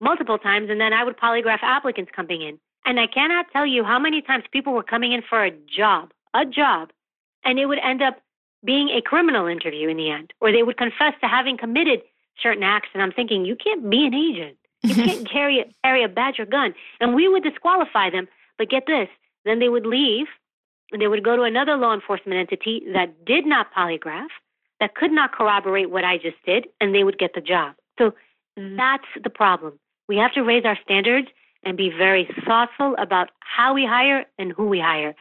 multiple 0.00 0.38
times, 0.38 0.70
and 0.70 0.80
then 0.80 0.92
I 0.92 1.04
would 1.04 1.16
polygraph 1.16 1.62
applicants 1.62 2.12
coming 2.14 2.42
in. 2.42 2.58
And 2.84 3.00
I 3.00 3.06
cannot 3.06 3.46
tell 3.52 3.66
you 3.66 3.84
how 3.84 3.98
many 3.98 4.20
times 4.20 4.44
people 4.52 4.74
were 4.74 4.82
coming 4.82 5.12
in 5.12 5.22
for 5.28 5.44
a 5.44 5.50
job, 5.50 6.12
a 6.34 6.44
job, 6.44 6.90
and 7.44 7.58
it 7.58 7.66
would 7.66 7.78
end 7.78 8.02
up 8.02 8.20
being 8.64 8.88
a 8.90 9.00
criminal 9.00 9.46
interview 9.46 9.88
in 9.88 9.96
the 9.96 10.10
end, 10.10 10.32
or 10.40 10.52
they 10.52 10.62
would 10.62 10.76
confess 10.76 11.14
to 11.20 11.28
having 11.28 11.56
committed 11.56 12.02
certain 12.42 12.62
acts. 12.62 12.88
And 12.94 13.02
I'm 13.02 13.12
thinking, 13.12 13.44
you 13.44 13.56
can't 13.56 13.88
be 13.88 14.06
an 14.06 14.14
agent. 14.14 14.56
You 14.82 14.94
can't 14.94 15.30
carry 15.32 15.60
a, 15.60 15.64
carry 15.82 16.04
a 16.04 16.08
badge 16.08 16.38
or 16.38 16.46
gun. 16.46 16.74
And 17.00 17.14
we 17.14 17.28
would 17.28 17.42
disqualify 17.42 18.10
them. 18.10 18.28
But 18.58 18.70
get 18.70 18.84
this, 18.86 19.08
then 19.44 19.58
they 19.58 19.68
would 19.68 19.86
leave 19.86 20.26
and 20.92 21.00
they 21.00 21.08
would 21.08 21.24
go 21.24 21.36
to 21.36 21.42
another 21.42 21.76
law 21.76 21.94
enforcement 21.94 22.38
entity 22.38 22.82
that 22.92 23.24
did 23.24 23.46
not 23.46 23.74
polygraph, 23.74 24.28
that 24.84 24.94
could 24.94 25.12
not 25.12 25.32
corroborate 25.32 25.88
what 25.88 26.04
I 26.04 26.18
just 26.18 26.36
did, 26.44 26.66
and 26.78 26.94
they 26.94 27.04
would 27.04 27.16
get 27.16 27.32
the 27.34 27.40
job. 27.40 27.74
So 27.98 28.12
mm. 28.58 28.76
that's 28.76 29.08
the 29.22 29.30
problem. 29.30 29.78
We 30.08 30.18
have 30.18 30.34
to 30.34 30.42
raise 30.42 30.66
our 30.66 30.76
standards 30.84 31.28
and 31.64 31.74
be 31.74 31.88
very 31.88 32.28
thoughtful 32.46 32.94
about 32.98 33.30
how 33.40 33.72
we 33.72 33.86
hire 33.86 34.26
and 34.38 34.52
who 34.52 34.66
we 34.68 34.78
hire. 34.78 35.14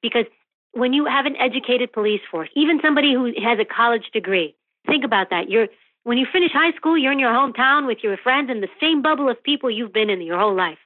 Because 0.00 0.24
when 0.72 0.94
you 0.94 1.04
have 1.04 1.26
an 1.26 1.36
educated 1.36 1.92
police 1.92 2.22
force, 2.30 2.48
even 2.56 2.80
somebody 2.82 3.12
who 3.12 3.26
has 3.46 3.58
a 3.58 3.66
college 3.66 4.08
degree, 4.10 4.54
think 4.86 5.04
about 5.04 5.28
that. 5.28 5.50
You're 5.50 5.68
when 6.04 6.16
you 6.16 6.26
finish 6.32 6.52
high 6.54 6.72
school, 6.72 6.96
you're 6.96 7.12
in 7.12 7.18
your 7.18 7.30
hometown 7.30 7.86
with 7.86 7.98
your 8.02 8.16
friends 8.16 8.50
in 8.50 8.62
the 8.62 8.68
same 8.80 9.02
bubble 9.02 9.28
of 9.28 9.42
people 9.42 9.70
you've 9.70 9.92
been 9.92 10.08
in 10.08 10.22
your 10.22 10.38
whole 10.38 10.56
life. 10.56 10.78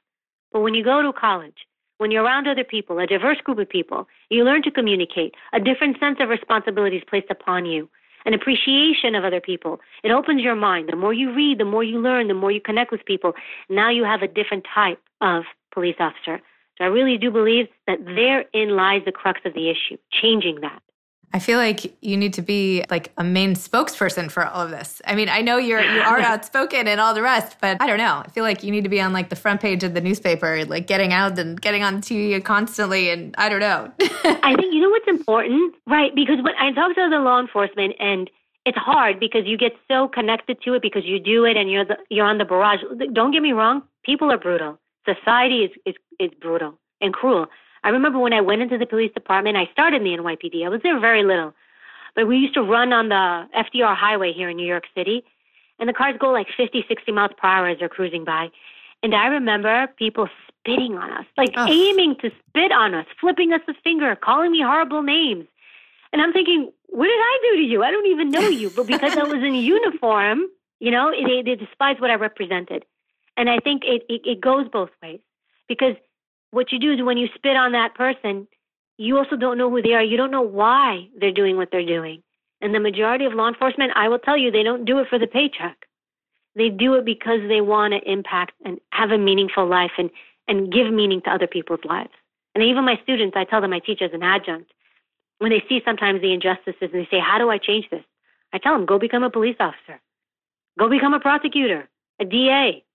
But 0.51 0.59
when 0.59 0.73
you 0.73 0.83
go 0.83 1.01
to 1.01 1.13
college, 1.13 1.55
when 1.99 2.11
you're 2.11 2.25
around 2.25 2.49
other 2.49 2.65
people, 2.65 2.99
a 2.99 3.07
diverse 3.07 3.37
group 3.37 3.59
of 3.59 3.69
people, 3.69 4.09
you 4.29 4.43
learn 4.43 4.61
to 4.63 4.71
communicate, 4.71 5.35
a 5.53 5.61
different 5.61 5.97
sense 6.01 6.17
of 6.19 6.27
responsibility 6.27 6.97
is 6.97 7.03
placed 7.09 7.31
upon 7.31 7.65
you, 7.65 7.89
an 8.25 8.33
appreciation 8.33 9.15
of 9.15 9.23
other 9.23 9.39
people. 9.39 9.79
It 10.03 10.11
opens 10.11 10.41
your 10.41 10.55
mind. 10.55 10.89
The 10.89 10.95
more 10.95 11.13
you 11.13 11.33
read, 11.33 11.59
the 11.59 11.65
more 11.65 11.83
you 11.83 11.99
learn, 11.99 12.27
the 12.27 12.33
more 12.33 12.51
you 12.51 12.61
connect 12.61 12.91
with 12.91 13.05
people. 13.05 13.33
Now 13.69 13.89
you 13.89 14.03
have 14.03 14.21
a 14.21 14.27
different 14.27 14.65
type 14.73 14.99
of 15.21 15.43
police 15.73 15.95
officer. 15.99 16.41
So 16.77 16.83
I 16.83 16.87
really 16.87 17.17
do 17.17 17.31
believe 17.31 17.67
that 17.87 18.03
therein 18.03 18.75
lies 18.75 19.01
the 19.05 19.11
crux 19.11 19.39
of 19.45 19.53
the 19.53 19.69
issue, 19.69 19.97
changing 20.11 20.61
that. 20.61 20.81
I 21.33 21.39
feel 21.39 21.57
like 21.57 21.95
you 22.01 22.17
need 22.17 22.33
to 22.33 22.41
be 22.41 22.83
like 22.89 23.11
a 23.17 23.23
main 23.23 23.55
spokesperson 23.55 24.31
for 24.31 24.45
all 24.45 24.61
of 24.61 24.71
this. 24.71 25.01
I 25.05 25.15
mean, 25.15 25.29
I 25.29 25.41
know 25.41 25.57
you're 25.57 25.81
you 25.81 26.01
are 26.01 26.19
outspoken 26.31 26.87
and 26.87 26.99
all 26.99 27.13
the 27.13 27.21
rest, 27.21 27.57
but 27.59 27.81
I 27.81 27.87
don't 27.87 27.97
know. 27.97 28.23
I 28.25 28.29
feel 28.29 28.43
like 28.43 28.63
you 28.63 28.71
need 28.71 28.83
to 28.83 28.89
be 28.89 29.01
on 29.01 29.13
like 29.13 29.29
the 29.29 29.35
front 29.35 29.61
page 29.61 29.83
of 29.83 29.93
the 29.93 30.01
newspaper, 30.01 30.65
like 30.65 30.87
getting 30.87 31.13
out 31.13 31.37
and 31.37 31.59
getting 31.59 31.83
on 31.83 32.01
TV 32.01 32.43
constantly. 32.43 33.09
And 33.09 33.35
I 33.37 33.49
don't 33.49 33.59
know. 33.59 33.91
I 33.99 34.55
think 34.55 34.73
you 34.73 34.81
know 34.81 34.89
what's 34.89 35.07
important, 35.07 35.75
right? 35.87 36.13
Because 36.15 36.37
when 36.41 36.55
I 36.59 36.71
talk 36.71 36.95
to 36.95 37.09
the 37.09 37.19
law 37.19 37.39
enforcement, 37.39 37.95
and 37.99 38.29
it's 38.65 38.77
hard 38.77 39.19
because 39.19 39.43
you 39.45 39.57
get 39.57 39.73
so 39.87 40.07
connected 40.07 40.61
to 40.63 40.73
it 40.73 40.81
because 40.81 41.03
you 41.05 41.19
do 41.19 41.45
it 41.45 41.55
and 41.57 41.69
you're 41.69 41.85
the, 41.85 41.97
you're 42.09 42.25
on 42.25 42.37
the 42.37 42.45
barrage. 42.45 42.79
Don't 43.13 43.31
get 43.31 43.41
me 43.41 43.53
wrong, 43.53 43.83
people 44.03 44.31
are 44.31 44.37
brutal. 44.37 44.79
Society 45.05 45.63
is 45.65 45.71
is 45.85 45.95
is 46.19 46.31
brutal 46.41 46.79
and 47.01 47.13
cruel. 47.13 47.47
I 47.85 47.89
remember 47.89 48.17
when 48.17 48.33
I 48.33 48.41
went 48.41 48.63
into 48.63 48.79
the 48.79 48.87
police 48.87 49.13
department, 49.13 49.57
I 49.57 49.69
started 49.71 50.01
in 50.01 50.05
the 50.05 50.17
NYPD. 50.17 50.65
I 50.65 50.69
was 50.69 50.81
there 50.81 50.99
very 50.99 51.23
little. 51.23 51.53
But 52.15 52.27
we 52.27 52.37
used 52.37 52.55
to 52.55 52.63
run 52.63 52.91
on 52.91 53.09
the 53.09 53.47
FDR 53.55 53.95
highway 53.95 54.33
here 54.33 54.49
in 54.49 54.57
New 54.57 54.65
York 54.65 54.85
City, 54.95 55.23
and 55.77 55.87
the 55.87 55.93
cars 55.93 56.15
go 56.19 56.31
like 56.31 56.47
50, 56.57 56.83
60 56.87 57.11
miles 57.11 57.31
per 57.37 57.47
hour 57.47 57.67
as 57.67 57.77
they're 57.77 57.87
cruising 57.87 58.25
by. 58.25 58.47
And 59.03 59.13
I 59.13 59.27
remember 59.27 59.85
people 59.97 60.27
spitting 60.47 60.97
on 60.97 61.11
us, 61.11 61.25
like 61.37 61.53
oh. 61.55 61.67
aiming 61.67 62.15
to 62.21 62.31
spit 62.49 62.71
on 62.71 62.95
us, 62.95 63.05
flipping 63.21 63.53
us 63.53 63.61
the 63.67 63.75
finger, 63.83 64.15
calling 64.15 64.51
me 64.51 64.63
horrible 64.63 65.03
names. 65.03 65.45
And 66.11 66.23
I'm 66.23 66.33
thinking, 66.33 66.71
what 66.87 67.05
did 67.05 67.19
I 67.19 67.39
do 67.51 67.57
to 67.57 67.67
you? 67.67 67.83
I 67.83 67.91
don't 67.91 68.07
even 68.07 68.31
know 68.31 68.47
you. 68.47 68.71
But 68.71 68.87
because 68.87 69.15
I 69.15 69.23
was 69.25 69.43
in 69.43 69.53
uniform, 69.75 70.47
you 70.79 70.89
know, 70.89 71.11
they, 71.11 71.43
they 71.43 71.53
despise 71.53 71.97
what 71.99 72.09
I 72.09 72.15
represented. 72.15 72.83
And 73.37 73.47
I 73.47 73.59
think 73.59 73.83
it, 73.85 74.01
it, 74.09 74.21
it 74.25 74.41
goes 74.41 74.67
both 74.69 74.89
ways 75.03 75.19
because 75.67 75.95
what 76.55 76.71
you 76.71 76.79
do 76.79 76.93
is 76.93 77.03
when 77.03 77.17
you 77.17 77.27
spit 77.35 77.57
on 77.57 77.73
that 77.73 77.95
person, 77.95 78.47
you 78.97 79.17
also 79.17 79.35
don't 79.35 79.57
know 79.57 79.69
who 79.69 79.81
they 79.81 79.91
are. 79.91 80.01
You 80.01 80.15
don't 80.15 80.31
know 80.31 80.41
why 80.41 81.09
they're 81.19 81.33
doing 81.33 81.57
what 81.57 81.67
they're 81.69 81.85
doing. 81.85 82.23
And 82.61 82.73
the 82.73 82.79
majority 82.79 83.25
of 83.25 83.33
law 83.33 83.49
enforcement, 83.49 83.91
I 83.95 84.07
will 84.07 84.19
tell 84.19 84.37
you, 84.37 84.51
they 84.51 84.63
don't 84.63 84.85
do 84.85 84.99
it 84.99 85.07
for 85.09 85.19
the 85.19 85.27
paycheck. 85.27 85.85
They 86.55 86.69
do 86.69 86.93
it 86.93 87.03
because 87.03 87.41
they 87.49 87.59
want 87.59 87.93
to 87.93 88.09
impact 88.09 88.53
and 88.63 88.79
have 88.91 89.11
a 89.11 89.17
meaningful 89.17 89.67
life 89.67 89.91
and, 89.97 90.09
and 90.47 90.71
give 90.71 90.93
meaning 90.93 91.21
to 91.23 91.29
other 91.29 91.45
people's 91.45 91.83
lives. 91.83 92.13
And 92.55 92.63
even 92.63 92.85
my 92.85 92.97
students, 93.03 93.35
I 93.35 93.43
tell 93.43 93.59
them 93.59 93.73
I 93.73 93.79
teach 93.79 94.01
as 94.01 94.11
an 94.13 94.23
adjunct. 94.23 94.71
When 95.39 95.51
they 95.51 95.61
see 95.67 95.81
sometimes 95.83 96.21
the 96.21 96.31
injustices 96.31 96.77
and 96.79 96.93
they 96.93 97.07
say, 97.11 97.19
How 97.19 97.37
do 97.37 97.49
I 97.49 97.57
change 97.57 97.89
this? 97.91 98.05
I 98.53 98.59
tell 98.59 98.71
them, 98.71 98.85
Go 98.85 98.97
become 98.97 99.23
a 99.23 99.29
police 99.29 99.57
officer. 99.59 99.99
Go 100.79 100.87
become 100.89 101.13
a 101.13 101.19
prosecutor, 101.19 101.89
a 102.21 102.23
DA. 102.23 102.85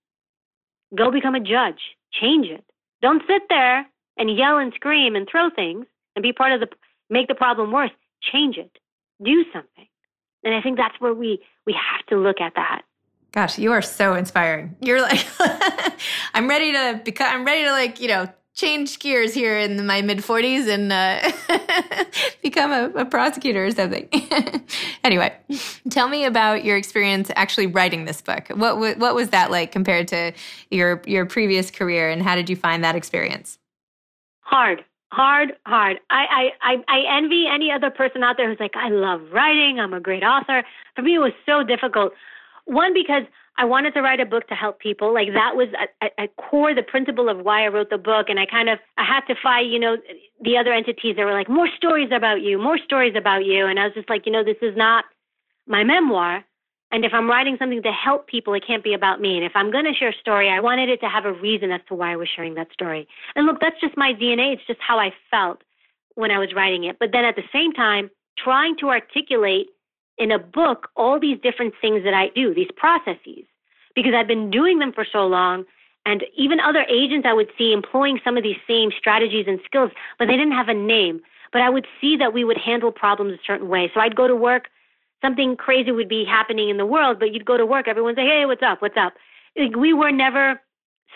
Go 0.95 1.11
become 1.11 1.35
a 1.35 1.39
judge. 1.39 1.79
Change 2.11 2.47
it. 2.47 2.65
Don't 3.01 3.23
sit 3.27 3.43
there 3.49 3.85
and 4.17 4.35
yell 4.35 4.57
and 4.57 4.73
scream 4.73 5.15
and 5.15 5.27
throw 5.29 5.49
things 5.49 5.85
and 6.15 6.23
be 6.23 6.33
part 6.33 6.51
of 6.51 6.59
the 6.59 6.67
make 7.09 7.27
the 7.27 7.35
problem 7.35 7.71
worse. 7.71 7.91
Change 8.31 8.57
it. 8.57 8.71
Do 9.23 9.43
something. 9.53 9.87
And 10.43 10.53
I 10.53 10.61
think 10.61 10.77
that's 10.77 10.99
where 10.99 11.13
we 11.13 11.41
we 11.65 11.73
have 11.73 12.05
to 12.07 12.17
look 12.17 12.39
at 12.41 12.53
that. 12.55 12.83
Gosh, 13.31 13.57
you 13.57 13.71
are 13.71 13.81
so 13.81 14.15
inspiring. 14.15 14.75
You're 14.81 15.01
like 15.01 15.25
I'm 16.33 16.47
ready 16.47 16.71
to 16.73 17.01
because 17.03 17.27
I'm 17.29 17.45
ready 17.45 17.63
to 17.63 17.71
like, 17.71 18.01
you 18.01 18.07
know, 18.07 18.27
change 18.53 18.99
gears 18.99 19.33
here 19.33 19.57
in 19.57 19.85
my 19.85 20.01
mid 20.01 20.19
40s 20.19 20.67
and 20.67 20.91
uh, 20.91 22.05
become 22.41 22.71
a, 22.71 23.01
a, 23.01 23.05
prosecutor 23.05 23.65
or 23.65 23.71
something. 23.71 24.09
anyway, 25.03 25.33
tell 25.89 26.09
me 26.09 26.25
about 26.25 26.63
your 26.65 26.77
experience 26.77 27.31
actually 27.35 27.67
writing 27.67 28.05
this 28.05 28.21
book. 28.21 28.49
What 28.49 28.77
what 28.99 29.15
was 29.15 29.29
that 29.29 29.51
like 29.51 29.71
compared 29.71 30.07
to 30.09 30.33
your 30.69 31.01
your 31.05 31.25
previous 31.25 31.71
career, 31.71 32.09
and 32.09 32.21
how 32.21 32.35
did 32.35 32.49
you 32.49 32.55
find 32.55 32.83
that 32.83 32.95
experience? 32.95 33.57
Hard, 34.41 34.83
hard, 35.11 35.53
hard. 35.65 35.99
I 36.09 36.51
I 36.61 36.75
I 36.87 37.17
envy 37.17 37.45
any 37.51 37.71
other 37.71 37.89
person 37.89 38.23
out 38.23 38.35
there 38.37 38.49
who's 38.49 38.59
like, 38.59 38.75
I 38.75 38.89
love 38.89 39.21
writing. 39.31 39.79
I'm 39.79 39.93
a 39.93 40.01
great 40.01 40.23
author. 40.23 40.63
For 40.95 41.01
me, 41.01 41.15
it 41.15 41.19
was 41.19 41.33
so 41.45 41.63
difficult. 41.63 42.13
One 42.71 42.93
because 42.93 43.23
I 43.57 43.65
wanted 43.65 43.93
to 43.95 44.01
write 44.01 44.21
a 44.21 44.25
book 44.25 44.47
to 44.47 44.55
help 44.55 44.79
people. 44.79 45.13
Like 45.13 45.27
that 45.33 45.55
was 45.55 45.67
at, 45.77 46.13
a 46.17 46.27
core, 46.41 46.73
the 46.73 46.83
principle 46.83 47.27
of 47.27 47.39
why 47.39 47.65
I 47.65 47.67
wrote 47.67 47.89
the 47.89 47.97
book. 47.97 48.27
And 48.29 48.39
I 48.39 48.45
kind 48.45 48.69
of, 48.69 48.79
I 48.97 49.03
had 49.03 49.21
to 49.27 49.35
fight, 49.43 49.67
you 49.67 49.77
know, 49.77 49.97
the 50.41 50.57
other 50.57 50.71
entities 50.71 51.17
that 51.17 51.25
were 51.25 51.33
like, 51.33 51.49
more 51.49 51.67
stories 51.75 52.09
about 52.15 52.41
you, 52.41 52.57
more 52.57 52.77
stories 52.77 53.13
about 53.17 53.45
you. 53.45 53.67
And 53.67 53.77
I 53.77 53.83
was 53.83 53.93
just 53.93 54.09
like, 54.09 54.25
you 54.25 54.31
know, 54.31 54.43
this 54.43 54.57
is 54.61 54.75
not 54.77 55.03
my 55.67 55.83
memoir. 55.83 56.45
And 56.93 57.03
if 57.03 57.13
I'm 57.13 57.29
writing 57.29 57.57
something 57.59 57.83
to 57.83 57.91
help 57.91 58.27
people, 58.27 58.53
it 58.53 58.65
can't 58.65 58.83
be 58.83 58.93
about 58.93 59.19
me. 59.19 59.35
And 59.35 59.45
if 59.45 59.51
I'm 59.53 59.69
going 59.69 59.85
to 59.85 59.93
share 59.93 60.09
a 60.09 60.19
story, 60.21 60.49
I 60.49 60.61
wanted 60.61 60.87
it 60.87 61.01
to 61.01 61.09
have 61.09 61.25
a 61.25 61.33
reason 61.33 61.71
as 61.71 61.81
to 61.89 61.95
why 61.95 62.13
I 62.13 62.15
was 62.15 62.29
sharing 62.33 62.55
that 62.55 62.71
story. 62.71 63.07
And 63.35 63.45
look, 63.45 63.59
that's 63.59 63.79
just 63.81 63.97
my 63.97 64.13
DNA. 64.13 64.53
It's 64.53 64.65
just 64.65 64.79
how 64.79 64.97
I 64.97 65.11
felt 65.29 65.61
when 66.15 66.31
I 66.31 66.39
was 66.39 66.53
writing 66.55 66.85
it. 66.85 66.97
But 66.99 67.11
then 67.11 67.25
at 67.25 67.35
the 67.35 67.43
same 67.53 67.73
time, 67.73 68.09
trying 68.37 68.77
to 68.77 68.89
articulate 68.89 69.67
in 70.17 70.31
a 70.31 70.39
book 70.39 70.89
all 70.95 71.19
these 71.19 71.39
different 71.41 71.73
things 71.81 72.03
that 72.03 72.13
I 72.13 72.29
do, 72.35 72.53
these 72.53 72.71
processes, 72.75 73.45
because 73.95 74.13
I've 74.15 74.27
been 74.27 74.51
doing 74.51 74.79
them 74.79 74.93
for 74.93 75.05
so 75.11 75.25
long. 75.27 75.65
And 76.05 76.23
even 76.35 76.59
other 76.59 76.83
agents 76.89 77.27
I 77.29 77.33
would 77.33 77.49
see 77.57 77.73
employing 77.73 78.19
some 78.23 78.37
of 78.37 78.43
these 78.43 78.57
same 78.67 78.89
strategies 78.97 79.45
and 79.47 79.59
skills, 79.65 79.91
but 80.17 80.25
they 80.27 80.37
didn't 80.37 80.53
have 80.53 80.67
a 80.67 80.73
name. 80.73 81.21
But 81.53 81.61
I 81.61 81.69
would 81.69 81.85
see 81.99 82.17
that 82.17 82.33
we 82.33 82.43
would 82.43 82.57
handle 82.57 82.91
problems 82.91 83.33
a 83.33 83.43
certain 83.45 83.67
way. 83.67 83.91
So 83.93 83.99
I'd 83.99 84.15
go 84.15 84.27
to 84.27 84.35
work, 84.35 84.69
something 85.21 85.55
crazy 85.55 85.91
would 85.91 86.09
be 86.09 86.25
happening 86.25 86.69
in 86.69 86.77
the 86.77 86.85
world, 86.85 87.19
but 87.19 87.33
you'd 87.33 87.45
go 87.45 87.57
to 87.57 87.65
work, 87.65 87.87
everyone's 87.87 88.15
say, 88.15 88.25
hey, 88.25 88.45
what's 88.45 88.63
up? 88.63 88.81
What's 88.81 88.97
up? 88.97 89.13
Like, 89.55 89.75
we 89.75 89.93
were 89.93 90.11
never 90.11 90.61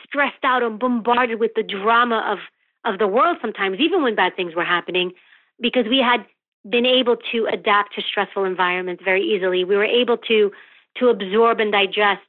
stressed 0.05 0.43
out 0.43 0.61
and 0.61 0.77
bombarded 0.77 1.39
with 1.39 1.51
the 1.55 1.63
drama 1.63 2.23
of, 2.27 2.39
of 2.91 2.99
the 2.99 3.07
world 3.07 3.37
sometimes, 3.41 3.79
even 3.79 4.03
when 4.03 4.13
bad 4.13 4.35
things 4.35 4.55
were 4.55 4.65
happening, 4.65 5.13
because 5.59 5.85
we 5.89 5.97
had 5.97 6.25
been 6.69 6.85
able 6.85 7.17
to 7.31 7.47
adapt 7.51 7.95
to 7.95 8.01
stressful 8.01 8.43
environments 8.43 9.03
very 9.03 9.23
easily. 9.23 9.63
We 9.63 9.75
were 9.75 9.85
able 9.85 10.17
to 10.17 10.51
to 10.97 11.09
absorb 11.09 11.59
and 11.59 11.71
digest 11.71 12.21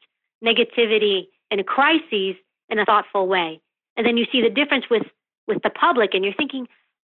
negativity 0.45 1.29
and 1.51 1.65
crises 1.67 2.35
in 2.69 2.79
a 2.79 2.85
thoughtful 2.85 3.29
way. 3.29 3.61
And 3.97 4.05
then 4.07 4.17
you 4.17 4.27
see 4.31 4.43
the 4.43 4.51
difference 4.51 4.87
with 4.91 5.05
with 5.47 5.63
the 5.63 5.71
public 5.71 6.15
and 6.15 6.25
you're 6.25 6.35
thinking, 6.35 6.69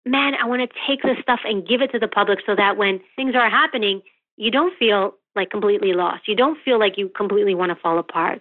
"Man, 0.05 0.35
I 0.35 0.47
want 0.47 0.63
to 0.63 0.79
take 0.87 1.03
this 1.03 1.19
stuff 1.23 1.41
and 1.45 1.67
give 1.67 1.83
it 1.83 1.91
to 1.93 1.99
the 1.99 2.09
public 2.09 2.41
so 2.47 2.55
that 2.55 2.77
when 2.77 3.01
things 3.17 3.35
are 3.35 3.49
happening, 3.49 4.03
you 4.37 4.51
don't 4.51 4.77
feel 4.79 5.15
like 5.35 5.51
completely 5.51 5.93
lost. 5.95 6.29
You 6.29 6.37
don't 6.37 6.59
feel 6.65 6.79
like 6.79 6.99
you 6.99 7.09
completely 7.09 7.55
want 7.55 7.71
to 7.71 7.77
fall 7.77 7.99
apart." 7.99 8.41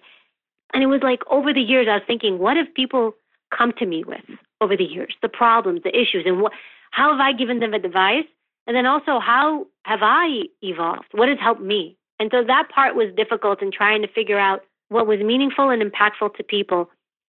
And 0.74 0.84
it 0.84 0.88
was 0.88 1.02
like 1.02 1.24
over 1.28 1.54
the 1.54 1.62
years 1.62 1.88
I 1.88 1.96
was 1.96 2.04
thinking, 2.06 2.40
what 2.40 2.58
have 2.58 2.74
people 2.74 3.16
come 3.58 3.72
to 3.74 3.86
me 3.86 4.04
with 4.04 4.26
over 4.60 4.76
the 4.76 4.84
years? 4.84 5.16
The 5.22 5.30
problems, 5.30 5.82
the 5.84 5.98
issues, 5.98 6.26
and 6.26 6.42
what 6.42 6.52
how 6.92 7.12
have 7.12 7.20
I 7.20 7.32
given 7.34 7.60
them 7.60 7.74
advice 7.74 8.26
and 8.68 8.76
then 8.76 8.86
also, 8.86 9.20
how 9.20 9.66
have 9.84 10.00
I 10.02 10.44
evolved? 10.62 11.08
What 11.14 11.30
has 11.30 11.40
helped 11.42 11.62
me? 11.62 11.98
And 12.20 12.30
so 12.32 12.44
that 12.44 12.70
part 12.74 12.96
was 12.96 13.14
difficult 13.16 13.62
in 13.62 13.72
trying 13.72 14.02
to 14.02 14.08
figure 14.10 14.38
out 14.38 14.62
what 14.90 15.08
was 15.08 15.20
meaningful 15.20 15.70
and 15.70 15.82
impactful 15.82 16.36
to 16.36 16.44
people. 16.44 16.90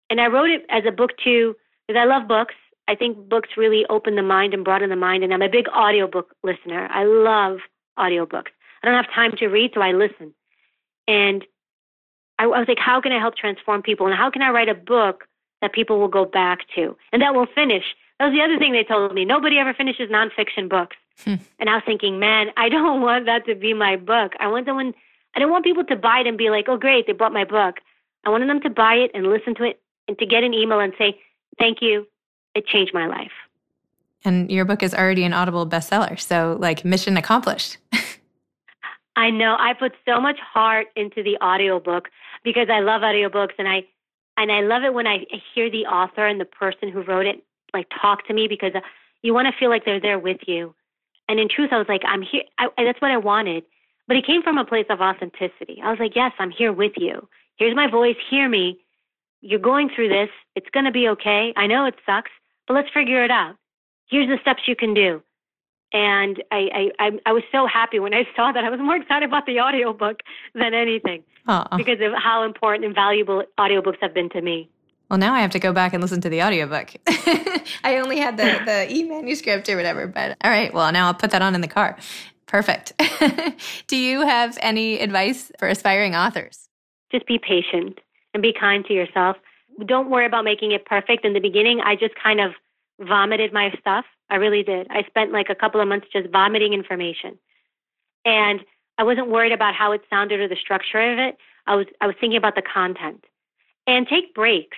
And 0.08 0.20
I 0.20 0.26
wrote 0.26 0.50
it 0.50 0.64
as 0.70 0.84
a 0.86 0.90
book 0.90 1.10
too, 1.22 1.54
because 1.86 2.00
I 2.00 2.06
love 2.06 2.26
books. 2.26 2.54
I 2.88 2.94
think 2.94 3.28
books 3.28 3.50
really 3.58 3.84
open 3.90 4.16
the 4.16 4.22
mind 4.22 4.54
and 4.54 4.64
broaden 4.64 4.88
the 4.88 4.96
mind. 4.96 5.22
And 5.22 5.34
I'm 5.34 5.42
a 5.42 5.48
big 5.48 5.68
audiobook 5.68 6.34
listener. 6.42 6.88
I 6.90 7.04
love 7.04 7.58
audiobooks. 7.98 8.52
I 8.82 8.86
don't 8.86 8.94
have 8.94 9.12
time 9.12 9.32
to 9.38 9.48
read, 9.48 9.72
so 9.74 9.82
I 9.82 9.92
listen. 9.92 10.32
And 11.06 11.44
I, 12.38 12.46
was 12.46 12.66
like, 12.68 12.78
how 12.78 13.00
can 13.00 13.12
I 13.12 13.18
help 13.18 13.36
transform 13.36 13.82
people? 13.82 14.06
And 14.06 14.16
how 14.16 14.30
can 14.30 14.40
I 14.42 14.50
write 14.50 14.68
a 14.68 14.74
book 14.74 15.24
that 15.60 15.72
people 15.72 15.98
will 15.98 16.08
go 16.08 16.24
back 16.24 16.60
to 16.76 16.96
and 17.12 17.20
that 17.20 17.34
will 17.34 17.48
finish? 17.54 17.84
That 18.18 18.26
was 18.26 18.34
the 18.34 18.42
other 18.42 18.58
thing 18.58 18.72
they 18.72 18.84
told 18.84 19.12
me. 19.14 19.24
Nobody 19.24 19.58
ever 19.58 19.74
finishes 19.74 20.08
nonfiction 20.10 20.68
books. 20.68 20.96
Hmm. 21.24 21.34
And 21.58 21.68
I 21.68 21.74
was 21.74 21.82
thinking, 21.84 22.18
man, 22.18 22.48
I 22.56 22.68
don't 22.68 23.00
want 23.02 23.26
that 23.26 23.46
to 23.46 23.54
be 23.54 23.74
my 23.74 23.96
book. 23.96 24.32
I 24.40 24.48
want 24.48 24.66
someone, 24.66 24.94
I 25.34 25.40
don't 25.40 25.50
want 25.50 25.64
people 25.64 25.84
to 25.84 25.96
buy 25.96 26.20
it 26.20 26.26
and 26.26 26.38
be 26.38 26.50
like, 26.50 26.66
oh, 26.68 26.76
great, 26.76 27.06
they 27.06 27.12
bought 27.12 27.32
my 27.32 27.44
book. 27.44 27.76
I 28.24 28.30
wanted 28.30 28.48
them 28.48 28.60
to 28.62 28.70
buy 28.70 28.94
it 28.94 29.10
and 29.14 29.26
listen 29.26 29.54
to 29.56 29.64
it 29.64 29.80
and 30.06 30.18
to 30.18 30.26
get 30.26 30.42
an 30.42 30.54
email 30.54 30.80
and 30.80 30.92
say, 30.98 31.18
thank 31.58 31.78
you. 31.80 32.06
It 32.54 32.66
changed 32.66 32.92
my 32.92 33.06
life. 33.06 33.30
And 34.24 34.50
your 34.50 34.64
book 34.64 34.82
is 34.82 34.94
already 34.94 35.24
an 35.24 35.32
Audible 35.32 35.66
bestseller. 35.66 36.18
So, 36.18 36.56
like, 36.58 36.84
mission 36.84 37.16
accomplished. 37.16 37.78
I 39.16 39.30
know. 39.30 39.56
I 39.58 39.74
put 39.74 39.92
so 40.06 40.20
much 40.20 40.38
heart 40.40 40.88
into 40.96 41.22
the 41.22 41.36
audiobook 41.42 42.08
because 42.44 42.68
I 42.70 42.80
love 42.80 43.02
audiobooks 43.02 43.54
and 43.58 43.68
I 43.68 43.84
and 44.36 44.52
I 44.52 44.60
love 44.60 44.84
it 44.84 44.94
when 44.94 45.08
I 45.08 45.26
hear 45.52 45.68
the 45.68 45.86
author 45.86 46.24
and 46.24 46.40
the 46.40 46.44
person 46.44 46.88
who 46.88 47.02
wrote 47.02 47.26
it 47.26 47.42
like 47.74 47.88
talk 48.00 48.26
to 48.28 48.32
me 48.32 48.46
because 48.46 48.72
you 49.22 49.34
want 49.34 49.48
to 49.48 49.58
feel 49.58 49.70
like 49.70 49.84
they're 49.84 50.00
there 50.00 50.18
with 50.18 50.38
you. 50.46 50.74
And 51.28 51.38
in 51.38 51.48
truth, 51.48 51.70
I 51.72 51.78
was 51.78 51.88
like, 51.88 52.02
I'm 52.04 52.22
here. 52.22 52.42
I, 52.58 52.68
that's 52.78 53.00
what 53.00 53.10
I 53.10 53.16
wanted. 53.18 53.64
But 54.06 54.16
it 54.16 54.26
came 54.26 54.42
from 54.42 54.56
a 54.56 54.64
place 54.64 54.86
of 54.88 55.00
authenticity. 55.00 55.80
I 55.82 55.90
was 55.90 56.00
like, 56.00 56.16
yes, 56.16 56.32
I'm 56.38 56.50
here 56.50 56.72
with 56.72 56.92
you. 56.96 57.28
Here's 57.56 57.76
my 57.76 57.90
voice. 57.90 58.16
Hear 58.30 58.48
me. 58.48 58.78
You're 59.42 59.58
going 59.58 59.90
through 59.94 60.08
this. 60.08 60.30
It's 60.56 60.68
going 60.70 60.86
to 60.86 60.90
be 60.90 61.08
okay. 61.10 61.52
I 61.56 61.66
know 61.66 61.84
it 61.84 61.94
sucks, 62.06 62.30
but 62.66 62.74
let's 62.74 62.88
figure 62.92 63.22
it 63.22 63.30
out. 63.30 63.56
Here's 64.08 64.28
the 64.28 64.38
steps 64.40 64.62
you 64.66 64.74
can 64.74 64.94
do. 64.94 65.22
And 65.92 66.42
I, 66.50 66.90
I, 66.98 67.10
I, 67.24 67.32
was 67.32 67.42
so 67.50 67.66
happy 67.66 67.98
when 67.98 68.12
I 68.14 68.26
saw 68.36 68.52
that. 68.52 68.64
I 68.64 68.70
was 68.70 68.80
more 68.80 68.96
excited 68.96 69.28
about 69.28 69.46
the 69.46 69.60
audiobook 69.60 70.20
than 70.54 70.74
anything 70.74 71.22
Aww. 71.46 71.76
because 71.76 72.00
of 72.00 72.12
how 72.16 72.44
important 72.44 72.84
and 72.84 72.94
valuable 72.94 73.42
audiobooks 73.58 73.98
have 74.00 74.14
been 74.14 74.28
to 74.30 74.42
me. 74.42 74.68
Well, 75.10 75.18
now 75.18 75.34
I 75.34 75.40
have 75.40 75.50
to 75.52 75.58
go 75.58 75.72
back 75.72 75.94
and 75.94 76.02
listen 76.02 76.20
to 76.20 76.28
the 76.28 76.42
audiobook. 76.42 76.94
I 77.82 77.98
only 78.02 78.18
had 78.18 78.36
the, 78.36 78.60
the 78.64 78.92
e 78.92 79.04
manuscript 79.04 79.68
or 79.68 79.76
whatever, 79.76 80.06
but 80.06 80.36
all 80.44 80.50
right. 80.50 80.72
Well, 80.72 80.92
now 80.92 81.06
I'll 81.06 81.14
put 81.14 81.30
that 81.30 81.40
on 81.40 81.54
in 81.54 81.60
the 81.62 81.68
car. 81.68 81.96
Perfect. 82.46 82.92
Do 83.86 83.96
you 83.96 84.22
have 84.22 84.58
any 84.60 84.98
advice 85.00 85.50
for 85.58 85.68
aspiring 85.68 86.14
authors? 86.14 86.68
Just 87.10 87.26
be 87.26 87.38
patient 87.38 87.98
and 88.34 88.42
be 88.42 88.52
kind 88.58 88.84
to 88.86 88.94
yourself. 88.94 89.36
Don't 89.86 90.10
worry 90.10 90.26
about 90.26 90.44
making 90.44 90.72
it 90.72 90.84
perfect. 90.84 91.24
In 91.24 91.32
the 91.32 91.40
beginning, 91.40 91.80
I 91.80 91.94
just 91.94 92.14
kind 92.22 92.40
of 92.40 92.52
vomited 93.00 93.52
my 93.52 93.70
stuff. 93.80 94.04
I 94.30 94.36
really 94.36 94.62
did. 94.62 94.88
I 94.90 95.04
spent 95.04 95.32
like 95.32 95.48
a 95.48 95.54
couple 95.54 95.80
of 95.80 95.88
months 95.88 96.08
just 96.12 96.28
vomiting 96.30 96.74
information. 96.74 97.38
And 98.24 98.60
I 98.98 99.04
wasn't 99.04 99.28
worried 99.28 99.52
about 99.52 99.74
how 99.74 99.92
it 99.92 100.02
sounded 100.10 100.40
or 100.40 100.48
the 100.48 100.56
structure 100.56 101.12
of 101.12 101.18
it. 101.18 101.36
I 101.66 101.76
was 101.76 101.86
I 102.00 102.06
was 102.06 102.16
thinking 102.20 102.36
about 102.36 102.56
the 102.56 102.62
content. 102.62 103.24
And 103.86 104.06
take 104.06 104.34
breaks. 104.34 104.76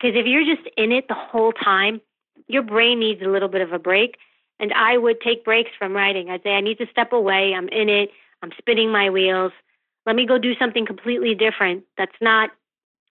Because 0.00 0.16
if 0.16 0.26
you're 0.26 0.44
just 0.44 0.68
in 0.76 0.92
it 0.92 1.08
the 1.08 1.14
whole 1.14 1.52
time, 1.52 2.00
your 2.48 2.62
brain 2.62 3.00
needs 3.00 3.22
a 3.22 3.28
little 3.28 3.48
bit 3.48 3.62
of 3.62 3.72
a 3.72 3.78
break. 3.78 4.16
And 4.58 4.72
I 4.72 4.96
would 4.96 5.20
take 5.20 5.44
breaks 5.44 5.70
from 5.78 5.92
writing. 5.92 6.30
I'd 6.30 6.42
say, 6.42 6.50
I 6.50 6.60
need 6.60 6.78
to 6.78 6.86
step 6.90 7.12
away. 7.12 7.54
I'm 7.54 7.68
in 7.68 7.88
it. 7.88 8.10
I'm 8.42 8.50
spinning 8.58 8.90
my 8.90 9.10
wheels. 9.10 9.52
Let 10.06 10.16
me 10.16 10.26
go 10.26 10.38
do 10.38 10.54
something 10.54 10.86
completely 10.86 11.34
different 11.34 11.84
that's 11.98 12.16
not 12.20 12.50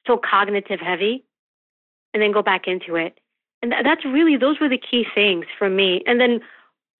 so 0.08 0.18
cognitive 0.18 0.80
heavy 0.80 1.26
and 2.14 2.22
then 2.22 2.32
go 2.32 2.42
back 2.42 2.68
into 2.68 2.96
it. 2.96 3.20
And 3.62 3.72
that's 3.72 4.06
really, 4.06 4.38
those 4.38 4.60
were 4.60 4.70
the 4.70 4.78
key 4.78 5.06
things 5.14 5.46
for 5.58 5.70
me. 5.70 6.04
And 6.06 6.20
then 6.20 6.40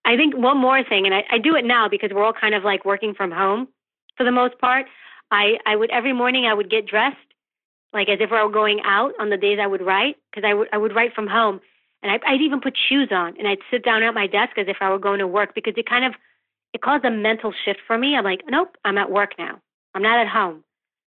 I 0.04 0.16
think 0.16 0.36
one 0.36 0.58
more 0.58 0.82
thing, 0.84 1.06
and 1.06 1.14
I, 1.14 1.24
I 1.30 1.38
do 1.38 1.54
it 1.54 1.64
now 1.64 1.88
because 1.88 2.10
we're 2.12 2.24
all 2.24 2.32
kind 2.32 2.54
of 2.54 2.64
like 2.64 2.84
working 2.84 3.14
from 3.14 3.30
home 3.30 3.68
for 4.16 4.24
the 4.24 4.32
most 4.32 4.58
part. 4.58 4.86
I, 5.30 5.58
I 5.64 5.76
would, 5.76 5.90
every 5.90 6.12
morning 6.12 6.46
I 6.46 6.54
would 6.54 6.70
get 6.70 6.86
dressed 6.86 7.16
like 7.96 8.08
as 8.08 8.18
if 8.20 8.30
I 8.30 8.44
were 8.44 8.50
going 8.50 8.80
out 8.84 9.12
on 9.18 9.30
the 9.30 9.36
days 9.36 9.58
I 9.60 9.66
would 9.66 9.84
write, 9.84 10.16
because 10.30 10.46
I 10.46 10.54
would 10.54 10.68
I 10.72 10.78
would 10.78 10.94
write 10.94 11.14
from 11.14 11.26
home, 11.26 11.60
and 12.02 12.12
I, 12.12 12.18
I'd 12.26 12.40
even 12.40 12.60
put 12.60 12.74
shoes 12.88 13.08
on, 13.10 13.36
and 13.38 13.48
I'd 13.48 13.58
sit 13.70 13.84
down 13.84 14.02
at 14.02 14.14
my 14.14 14.26
desk 14.26 14.58
as 14.58 14.66
if 14.68 14.76
I 14.80 14.90
were 14.90 14.98
going 14.98 15.18
to 15.18 15.26
work, 15.26 15.54
because 15.54 15.74
it 15.76 15.88
kind 15.88 16.04
of 16.04 16.12
it 16.72 16.82
caused 16.82 17.04
a 17.04 17.10
mental 17.10 17.52
shift 17.64 17.80
for 17.86 17.96
me. 17.96 18.14
I'm 18.16 18.24
like, 18.24 18.42
nope, 18.48 18.76
I'm 18.84 18.98
at 18.98 19.10
work 19.10 19.32
now. 19.38 19.60
I'm 19.94 20.02
not 20.02 20.20
at 20.20 20.28
home, 20.28 20.62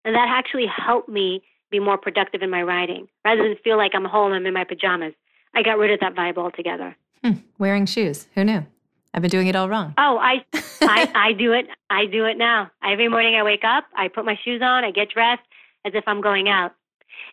and 0.04 0.16
that 0.16 0.28
actually 0.30 0.66
helped 0.66 1.08
me 1.08 1.44
be 1.70 1.80
more 1.80 1.98
productive 1.98 2.42
in 2.42 2.50
my 2.50 2.64
writing, 2.64 3.08
rather 3.24 3.44
than 3.44 3.56
feel 3.64 3.78
like 3.78 3.92
I'm 3.94 4.06
home, 4.06 4.34
I'm 4.34 4.46
in 4.46 4.54
my 4.54 4.66
pajamas. 4.66 5.14
I 5.54 5.64
got 5.64 5.78
rid 5.78 5.92
of 5.92 6.00
that 6.02 6.16
vibe 6.16 6.38
altogether. 6.38 6.96
Hmm. 7.24 7.34
Wearing 7.58 7.86
shoes, 7.86 8.28
who 8.36 8.44
knew? 8.44 8.66
I've 9.14 9.22
been 9.22 9.30
doing 9.30 9.48
it 9.48 9.56
all 9.56 9.70
wrong. 9.70 9.94
Oh, 9.98 10.18
I, 10.18 10.44
I, 10.82 11.12
I 11.14 11.34
do 11.34 11.52
it. 11.52 11.68
I 11.90 12.06
do 12.06 12.26
it 12.26 12.38
now. 12.38 12.72
Every 12.84 13.10
morning 13.10 13.36
I 13.36 13.44
wake 13.44 13.64
up, 13.64 13.86
I 13.96 14.08
put 14.08 14.26
my 14.26 14.40
shoes 14.44 14.62
on, 14.64 14.84
I 14.84 14.92
get 14.92 15.10
dressed, 15.10 15.42
as 15.86 15.94
if 15.96 16.04
I'm 16.08 16.22
going 16.22 16.50
out. 16.50 16.72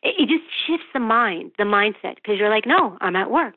It, 0.02 0.14
it 0.18 0.28
just 0.28 0.44
shifts 0.66 0.86
the 0.92 1.00
mind, 1.00 1.52
the 1.58 1.64
mindset, 1.64 2.16
because 2.16 2.38
you're 2.38 2.50
like, 2.50 2.66
no, 2.66 2.96
I'm 3.00 3.16
at 3.16 3.30
work. 3.30 3.54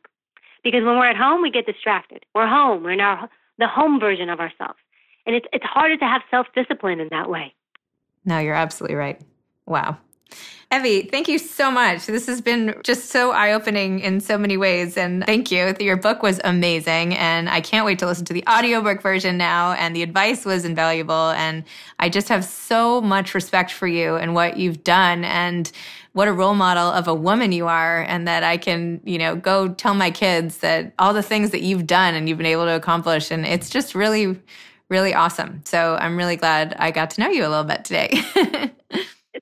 Because 0.63 0.83
when 0.83 0.97
we're 0.97 1.09
at 1.09 1.17
home, 1.17 1.41
we 1.41 1.49
get 1.49 1.65
distracted. 1.65 2.25
We're 2.35 2.47
home. 2.47 2.83
We're 2.83 2.91
in 2.91 3.01
our 3.01 3.29
the 3.57 3.67
home 3.67 3.99
version 3.99 4.29
of 4.29 4.39
ourselves, 4.39 4.79
and 5.25 5.35
it's 5.35 5.45
it's 5.53 5.65
harder 5.65 5.97
to 5.97 6.05
have 6.05 6.21
self 6.29 6.47
discipline 6.55 6.99
in 6.99 7.07
that 7.11 7.29
way. 7.29 7.53
No, 8.25 8.39
you're 8.39 8.55
absolutely 8.55 8.95
right. 8.95 9.19
Wow. 9.65 9.97
Evy, 10.73 11.01
thank 11.01 11.27
you 11.27 11.37
so 11.37 11.69
much. 11.69 12.05
This 12.05 12.27
has 12.27 12.39
been 12.39 12.73
just 12.81 13.09
so 13.09 13.31
eye 13.31 13.51
opening 13.51 13.99
in 13.99 14.21
so 14.21 14.37
many 14.37 14.55
ways. 14.55 14.95
And 14.95 15.21
thank 15.25 15.51
you. 15.51 15.75
Your 15.81 15.97
book 15.97 16.23
was 16.23 16.39
amazing. 16.45 17.13
And 17.17 17.49
I 17.49 17.59
can't 17.59 17.85
wait 17.85 17.99
to 17.99 18.05
listen 18.05 18.23
to 18.25 18.33
the 18.33 18.45
audiobook 18.47 19.01
version 19.01 19.37
now. 19.37 19.73
And 19.73 19.93
the 19.93 20.01
advice 20.01 20.45
was 20.45 20.63
invaluable. 20.63 21.31
And 21.31 21.65
I 21.99 22.07
just 22.07 22.29
have 22.29 22.45
so 22.45 23.01
much 23.01 23.35
respect 23.35 23.71
for 23.73 23.85
you 23.85 24.15
and 24.15 24.33
what 24.33 24.55
you've 24.55 24.81
done 24.85 25.25
and 25.25 25.69
what 26.13 26.29
a 26.29 26.31
role 26.31 26.55
model 26.55 26.87
of 26.87 27.05
a 27.05 27.13
woman 27.13 27.51
you 27.51 27.67
are. 27.67 28.03
And 28.03 28.25
that 28.29 28.45
I 28.45 28.55
can, 28.55 29.01
you 29.03 29.17
know, 29.17 29.35
go 29.35 29.73
tell 29.73 29.93
my 29.93 30.09
kids 30.09 30.59
that 30.59 30.93
all 30.97 31.13
the 31.13 31.21
things 31.21 31.51
that 31.51 31.63
you've 31.63 31.85
done 31.85 32.15
and 32.15 32.29
you've 32.29 32.37
been 32.37 32.47
able 32.47 32.63
to 32.63 32.75
accomplish. 32.77 33.29
And 33.29 33.45
it's 33.45 33.69
just 33.69 33.93
really, 33.93 34.39
really 34.87 35.13
awesome. 35.13 35.63
So 35.65 35.97
I'm 35.99 36.15
really 36.15 36.37
glad 36.37 36.77
I 36.79 36.91
got 36.91 37.09
to 37.09 37.19
know 37.19 37.29
you 37.29 37.45
a 37.45 37.49
little 37.49 37.65
bit 37.65 37.83
today. 37.83 38.23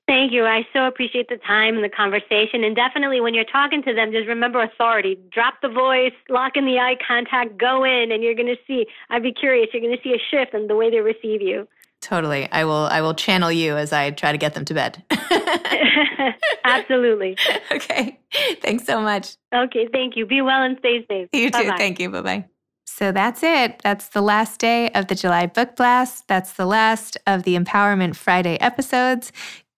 Thank 0.06 0.32
you. 0.32 0.44
I 0.44 0.66
so 0.72 0.86
appreciate 0.86 1.28
the 1.28 1.36
time 1.36 1.76
and 1.76 1.84
the 1.84 1.88
conversation. 1.88 2.64
And 2.64 2.74
definitely 2.74 3.20
when 3.20 3.32
you're 3.32 3.44
talking 3.44 3.82
to 3.84 3.94
them, 3.94 4.10
just 4.10 4.26
remember 4.26 4.60
authority. 4.60 5.16
Drop 5.30 5.54
the 5.62 5.68
voice, 5.68 6.12
lock 6.28 6.56
in 6.56 6.66
the 6.66 6.78
eye 6.78 6.96
contact, 7.06 7.56
go 7.58 7.84
in, 7.84 8.10
and 8.10 8.22
you're 8.22 8.34
going 8.34 8.48
to 8.48 8.58
see. 8.66 8.86
I'd 9.10 9.22
be 9.22 9.32
curious. 9.32 9.68
You're 9.72 9.82
going 9.82 9.96
to 9.96 10.02
see 10.02 10.12
a 10.12 10.18
shift 10.30 10.52
in 10.52 10.66
the 10.66 10.74
way 10.74 10.90
they 10.90 11.00
receive 11.00 11.42
you. 11.42 11.68
Totally. 12.00 12.50
I 12.50 12.64
will 12.64 12.86
I 12.86 13.02
will 13.02 13.14
channel 13.14 13.52
you 13.52 13.76
as 13.76 13.92
I 13.92 14.10
try 14.10 14.32
to 14.32 14.38
get 14.38 14.54
them 14.54 14.64
to 14.64 14.74
bed. 14.74 15.02
Absolutely. 16.64 17.36
Okay. 17.72 18.18
Thanks 18.62 18.84
so 18.84 19.00
much. 19.00 19.36
Okay, 19.54 19.88
thank 19.92 20.16
you. 20.16 20.26
Be 20.26 20.42
well 20.42 20.62
and 20.62 20.76
stay 20.78 21.04
safe. 21.08 21.28
You 21.32 21.50
too. 21.50 21.62
Bye-bye. 21.62 21.76
Thank 21.76 22.00
you. 22.00 22.10
Bye-bye. 22.10 22.44
So 22.84 23.12
that's 23.12 23.42
it. 23.42 23.80
That's 23.82 24.08
the 24.08 24.20
last 24.20 24.58
day 24.58 24.90
of 24.90 25.06
the 25.06 25.14
July 25.14 25.46
Book 25.46 25.76
Blast. 25.76 26.26
That's 26.26 26.52
the 26.54 26.66
last 26.66 27.16
of 27.26 27.44
the 27.44 27.56
Empowerment 27.56 28.16
Friday 28.16 28.60
episodes. 28.60 29.32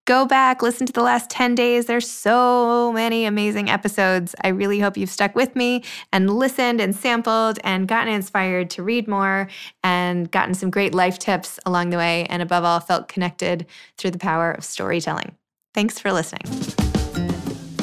Go 0.05 0.27
back, 0.27 0.63
listen 0.63 0.85
to 0.87 0.93
the 0.93 1.03
last 1.03 1.31
10 1.31 1.55
days. 1.55 1.87
There's 1.87 2.11
so 2.11 2.91
many 2.93 3.25
amazing 3.25 3.71
episodes. 3.71 4.35
I 4.43 4.49
really 4.49 4.81
hope 4.81 4.97
you've 4.97 5.09
stuck 5.09 5.37
with 5.37 5.55
me 5.55 5.85
and 6.13 6.29
listened 6.29 6.81
and 6.81 6.93
sampled 6.93 7.61
and 7.63 7.87
gotten 7.87 8.13
inspired 8.13 8.69
to 8.71 8.83
read 8.83 9.07
more 9.07 9.49
and 9.85 10.29
gotten 10.29 10.55
some 10.55 10.71
great 10.71 10.93
life 10.93 11.21
tips 11.21 11.61
along 11.67 11.91
the 11.91 11.99
way. 11.99 12.27
And 12.27 12.43
above 12.43 12.65
all, 12.65 12.81
felt 12.81 13.07
connected 13.07 13.67
through 13.97 14.11
the 14.11 14.19
power 14.19 14.51
of 14.51 14.65
storytelling. 14.65 15.37
Thanks 15.73 16.01
for 16.01 16.13
listening. 16.13 16.82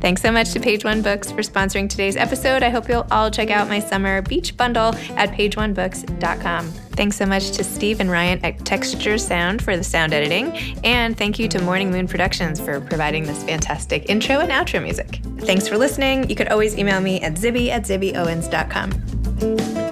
Thanks 0.00 0.22
so 0.22 0.32
much 0.32 0.52
to 0.52 0.60
Page 0.60 0.84
One 0.84 1.02
Books 1.02 1.30
for 1.30 1.42
sponsoring 1.42 1.88
today's 1.88 2.16
episode. 2.16 2.62
I 2.62 2.70
hope 2.70 2.88
you'll 2.88 3.06
all 3.10 3.30
check 3.30 3.50
out 3.50 3.68
my 3.68 3.80
summer 3.80 4.22
beach 4.22 4.56
bundle 4.56 4.94
at 5.16 5.30
pageonebooks.com. 5.32 6.70
Thanks 6.70 7.16
so 7.16 7.26
much 7.26 7.50
to 7.52 7.64
Steve 7.64 8.00
and 8.00 8.10
Ryan 8.10 8.44
at 8.44 8.64
Texture 8.64 9.18
Sound 9.18 9.62
for 9.62 9.76
the 9.76 9.84
sound 9.84 10.12
editing. 10.12 10.56
And 10.84 11.16
thank 11.16 11.38
you 11.38 11.48
to 11.48 11.62
Morning 11.62 11.90
Moon 11.90 12.08
Productions 12.08 12.60
for 12.60 12.80
providing 12.80 13.24
this 13.24 13.42
fantastic 13.44 14.08
intro 14.08 14.40
and 14.40 14.50
outro 14.50 14.82
music. 14.82 15.20
Thanks 15.40 15.68
for 15.68 15.76
listening. 15.76 16.28
You 16.28 16.36
could 16.36 16.48
always 16.48 16.78
email 16.78 17.00
me 17.00 17.20
at 17.20 17.34
zibby 17.34 17.68
at 17.68 17.82
zibbyowens.com. 17.82 19.89